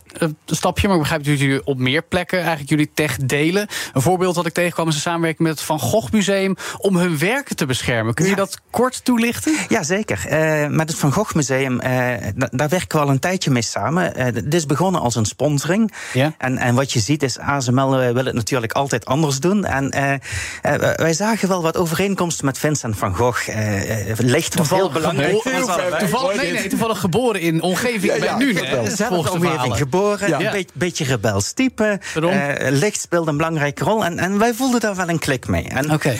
[0.46, 3.66] zijstapje, maar ik begrijp dat jullie op meer plekken eigenlijk jullie tech delen.
[3.92, 7.18] Een voorbeeld dat ik tegenkwam is een samenwerking met het Van Gogh Museum om hun
[7.18, 8.14] werken te beschermen.
[8.14, 8.36] Kun je Ja.
[8.36, 9.56] dat kort toelichten?
[9.68, 10.18] Ja, zeker.
[10.30, 11.70] Uh, met het Van Gogh Museum, uh,
[12.50, 14.12] daar werken we al een tijdje mee samen.
[14.16, 15.92] Uh, dit is begonnen als een sponsoring.
[16.12, 16.34] Ja.
[16.38, 19.64] En, en wat je ziet is, ASML wil het natuurlijk altijd anders doen.
[19.64, 20.20] En
[20.96, 23.48] wij zagen wel wat overeenkomsten met Vincent van Gogh.
[24.16, 25.42] Licht heel belangrijk.
[25.98, 28.58] Toevallig, nee, nee, toevallig geboren in omgeving ja, ja, bij nu.
[28.90, 32.00] Zelf omgeving geboren, een beetje, beetje rebels type.
[32.70, 34.04] Licht speelde een belangrijke rol.
[34.04, 35.68] En, en wij voelden daar wel een klik mee.
[35.68, 36.18] En, okay.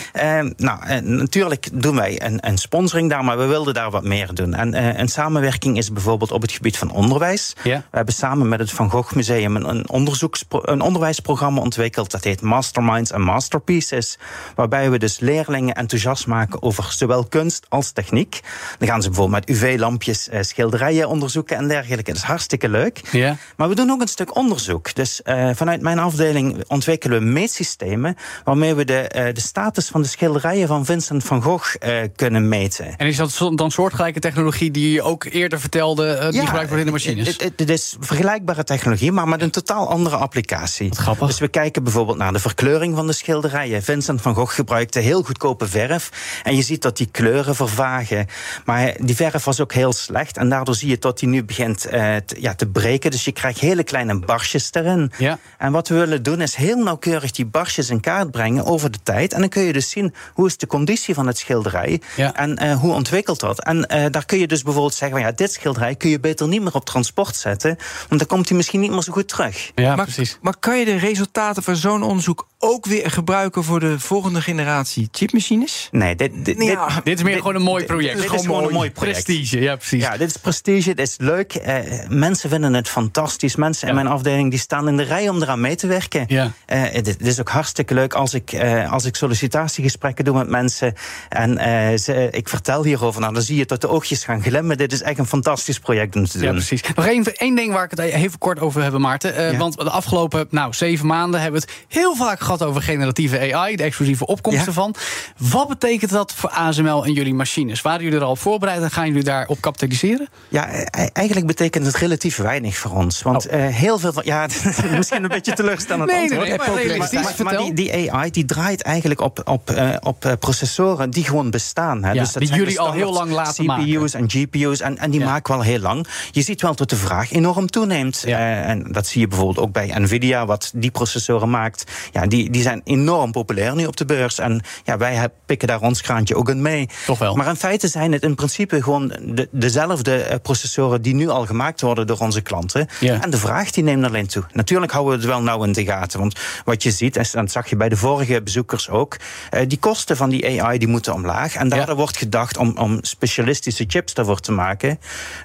[0.57, 4.53] nou, natuurlijk doen wij een, een, sponsoring daar, maar we wilden daar wat meer doen.
[4.53, 7.53] En een samenwerking is bijvoorbeeld op het gebied van onderwijs.
[7.63, 7.77] Ja.
[7.77, 12.11] We hebben samen met het Van Gogh Museum een, een, onderzoekspro- een onderwijsprogramma ontwikkeld.
[12.11, 14.17] Dat heet Masterminds en Masterpieces.
[14.55, 18.39] Waarbij we dus leerlingen enthousiast maken over zowel kunst als techniek.
[18.77, 22.11] Dan gaan ze bijvoorbeeld met UV-lampjes eh, schilderijen onderzoeken en dergelijke.
[22.11, 23.01] Dat is hartstikke leuk.
[23.11, 23.37] Ja.
[23.55, 24.95] Maar we doen ook een stuk onderzoek.
[24.95, 30.01] Dus eh, vanuit mijn afdeling ontwikkelen we meetsystemen waarmee we de, eh, de status van
[30.01, 32.95] de schilderijen van Vincent van Gogh eh, kunnen meten.
[32.97, 36.79] En is dat dan soortgelijke technologie die je ook eerder vertelde, eh, die gebruikt wordt
[36.79, 37.27] in de machines?
[37.27, 40.95] Het, het- het is vergelijkbare technologie, maar met een totaal andere applicatie.
[40.95, 41.27] grappig.
[41.27, 43.83] Dus we kijken bijvoorbeeld naar de verkleuring van de schilderijen.
[43.83, 46.09] Vincent van Gogh gebruikte heel goedkope verf.
[46.43, 48.25] En je ziet dat die kleuren vervagen.
[48.65, 50.37] Maar die verf was ook heel slecht.
[50.37, 53.11] En daardoor zie je dat die nu begint eh, te, ja, te breken.
[53.11, 55.11] Dus je krijgt hele kleine barsjes erin.
[55.17, 55.39] Ja.
[55.57, 58.99] En wat we willen doen is heel nauwkeurig die barsjes in kaart brengen over de
[59.03, 59.33] tijd.
[59.33, 62.01] En dan kun je dus zien hoe is de conditie van het schilderij.
[62.15, 62.35] Ja.
[62.35, 63.63] En eh, hoe ontwikkelt dat.
[63.63, 66.47] En eh, daar kun je dus bijvoorbeeld zeggen: van, ja, dit schilderij kun je beter
[66.47, 67.77] niet meer op transport zetten.
[68.07, 69.71] Want dan komt hij misschien niet meer zo goed terug.
[69.75, 70.37] ja, maar, precies.
[70.41, 75.09] maar kan je de resultaten van zo'n onderzoek ook weer gebruiken voor de volgende generatie
[75.11, 75.87] chipmachines?
[75.91, 78.21] Nee, dit, dit, Ja, dit, Dit is meer gewoon een mooi project.
[78.21, 79.23] Dit is gewoon een mooi project.
[79.23, 80.01] Prestige, ja, precies.
[80.03, 81.53] Ja, dit is prestige, dit is leuk.
[81.53, 81.75] Eh,
[82.07, 83.55] mensen vinden het fantastisch.
[83.55, 86.25] Mensen in mijn afdeling die staan in de rij om eraan mee te werken.
[86.27, 86.51] Ja.
[86.65, 90.49] Eh, dit, dit is ook hartstikke leuk als ik, eh, als ik sollicitatiegesprekken doe met
[90.49, 90.93] mensen.
[91.29, 93.21] En eh, ze, ik vertel hierover.
[93.21, 94.77] Nou, dan zie je dat de oogjes gaan glimmen.
[94.89, 96.47] Dit is echt een fantastisch project om te doen.
[96.47, 96.81] Ja, precies.
[96.95, 99.35] Nog één, één ding waar ik het even kort over hebben, Maarten.
[99.35, 99.57] Eh, Ja.
[99.57, 103.75] Want de afgelopen nou, zeven maanden hebben we het heel vaak gehad over generatieve AI,
[103.75, 104.71] de exclusieve opkomsten Ja.
[104.71, 104.95] van.
[105.37, 107.81] Wat betekent dat voor ASML en jullie machines?
[107.81, 110.27] Waren jullie er al op voorbereid en gaan jullie daarop kapitaliseren?
[110.47, 110.83] Ja, e-
[111.13, 113.21] eigenlijk betekent het relatief weinig voor ons.
[113.21, 113.53] Want Oh.
[113.53, 114.23] eh, heel veel van.
[114.25, 114.47] Ja,
[114.97, 116.75] misschien een beetje teleurstellend Nee, nee, antwoord.
[116.85, 121.23] nee, maar Maar- die, die AI die draait eigenlijk op, op, eh, op processoren die
[121.23, 122.03] gewoon bestaan.
[122.03, 122.11] Hè.
[122.11, 125.19] Ja, dus dat die jullie al heel lang laten CPU's en GPU's en, en die
[125.19, 125.25] Ja.
[125.25, 126.07] maken wel heel lang.
[126.31, 128.23] Je ziet wel dat de vraag enorm toeneemt.
[128.25, 128.37] Ja.
[128.37, 131.83] Eh, en dat zie je bijvoorbeeld ook bij Nvidia, wat die processoren maakt.
[132.11, 134.39] Ja, die, die zijn enorm populair nu op de beurs.
[134.39, 136.89] En ja, wij pikken daar ons kraantje ook in mee.
[137.05, 137.35] Toch wel.
[137.35, 141.45] Maar in feite zijn het in principe gewoon de, dezelfde eh, processoren die nu al
[141.45, 142.87] gemaakt worden door onze klanten.
[142.99, 143.21] Ja.
[143.21, 144.43] En de vraag die neemt alleen toe.
[144.53, 146.19] Natuurlijk houden we het wel nauw in de gaten.
[146.19, 149.17] Want wat je ziet, en dat zag je bij de vorige bezoekers ook,
[149.49, 151.55] eh, die kosten van die AI die moeten omlaag.
[151.55, 154.58] En daardoor wordt gedacht om, om specialistische chips daarvoor te maken.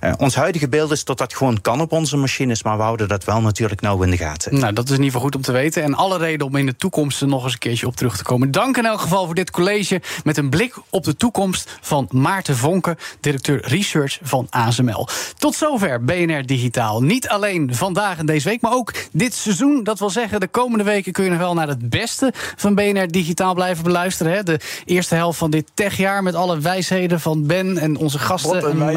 [0.00, 3.08] Eh, ons huidige beeld is dat dat gewoon kan op onze machines, maar we houden
[3.08, 4.58] dat wel natuurlijk nauw in de gaten.
[4.58, 5.82] Nou, dat is in ieder geval goed om te weten.
[5.82, 8.22] En alle reden om in de toekomst er nog eens een keertje op terug te
[8.22, 8.50] komen.
[8.50, 12.56] Dank in elk geval voor dit college met een blik op de toekomst van Maarten
[12.56, 15.08] Vonken, directeur research van ASML.
[15.38, 17.02] Tot zover BNR Digitaal.
[17.02, 19.84] Niet alleen vandaag en deze week, maar ook dit seizoen.
[19.84, 23.08] Dat wil zeggen, de komende weken kun je nog wel naar het beste van BNR
[23.08, 24.32] Digitaal blijven beluisteren.
[24.32, 24.42] Hè?
[24.42, 28.50] De eerste helft van dit techjaar met alle wijsheden van Ben en onze gasten.
[28.50, 28.92] Wat een en mij.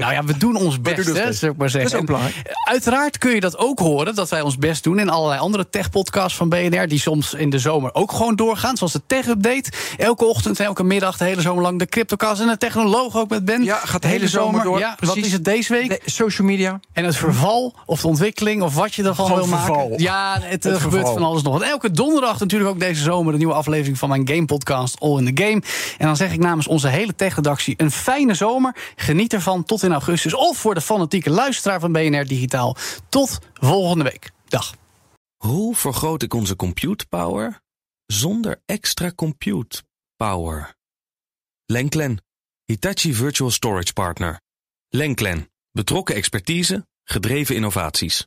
[0.00, 1.90] Nou ja, we doen ons best, doen hè, ik maar zeggen.
[1.90, 2.30] Dat is ook En.
[2.68, 6.36] Uiteraard kun je dat ook horen, dat wij ons best doen in allerlei andere tech-podcasts
[6.36, 9.72] van BNR, die soms in de zomer ook gewoon doorgaan, zoals de Tech-update.
[9.96, 13.28] Elke ochtend en elke middag, de hele zomer lang, de Cryptocast en de Technoloog ook
[13.28, 13.64] met Ben.
[13.64, 15.26] Ja, gaat de hele zomer door, Ja, wat precies.
[15.26, 15.88] is het deze week?
[16.04, 16.80] De social media.
[16.92, 19.76] En het verval, of de ontwikkeling, of wat je ervan Gewoon wil verval.
[19.88, 20.02] maken.
[20.02, 21.12] Ja, het, Het gebeurt verval.
[21.12, 21.62] van alles nog.
[21.62, 23.32] En elke donderdag natuurlijk ook deze zomer...
[23.32, 25.62] een nieuwe aflevering van mijn game-podcast All in the Game.
[25.98, 27.74] En dan zeg ik namens onze hele tech-redactie...
[27.76, 28.76] een fijne zomer.
[28.96, 30.34] Geniet ervan tot in augustus.
[30.34, 32.76] Of voor de fanatieke luisteraar van BNR Digitaal.
[33.08, 34.30] Tot volgende week.
[34.48, 34.74] Dag.
[35.36, 37.60] Hoe vergroot ik onze compute power
[38.06, 39.82] zonder extra compute
[40.16, 40.74] power?
[41.66, 42.24] Lenklen,
[42.64, 44.40] Hitachi Virtual Storage Partner.
[44.88, 48.26] Lenklen, betrokken expertise, gedreven innovaties.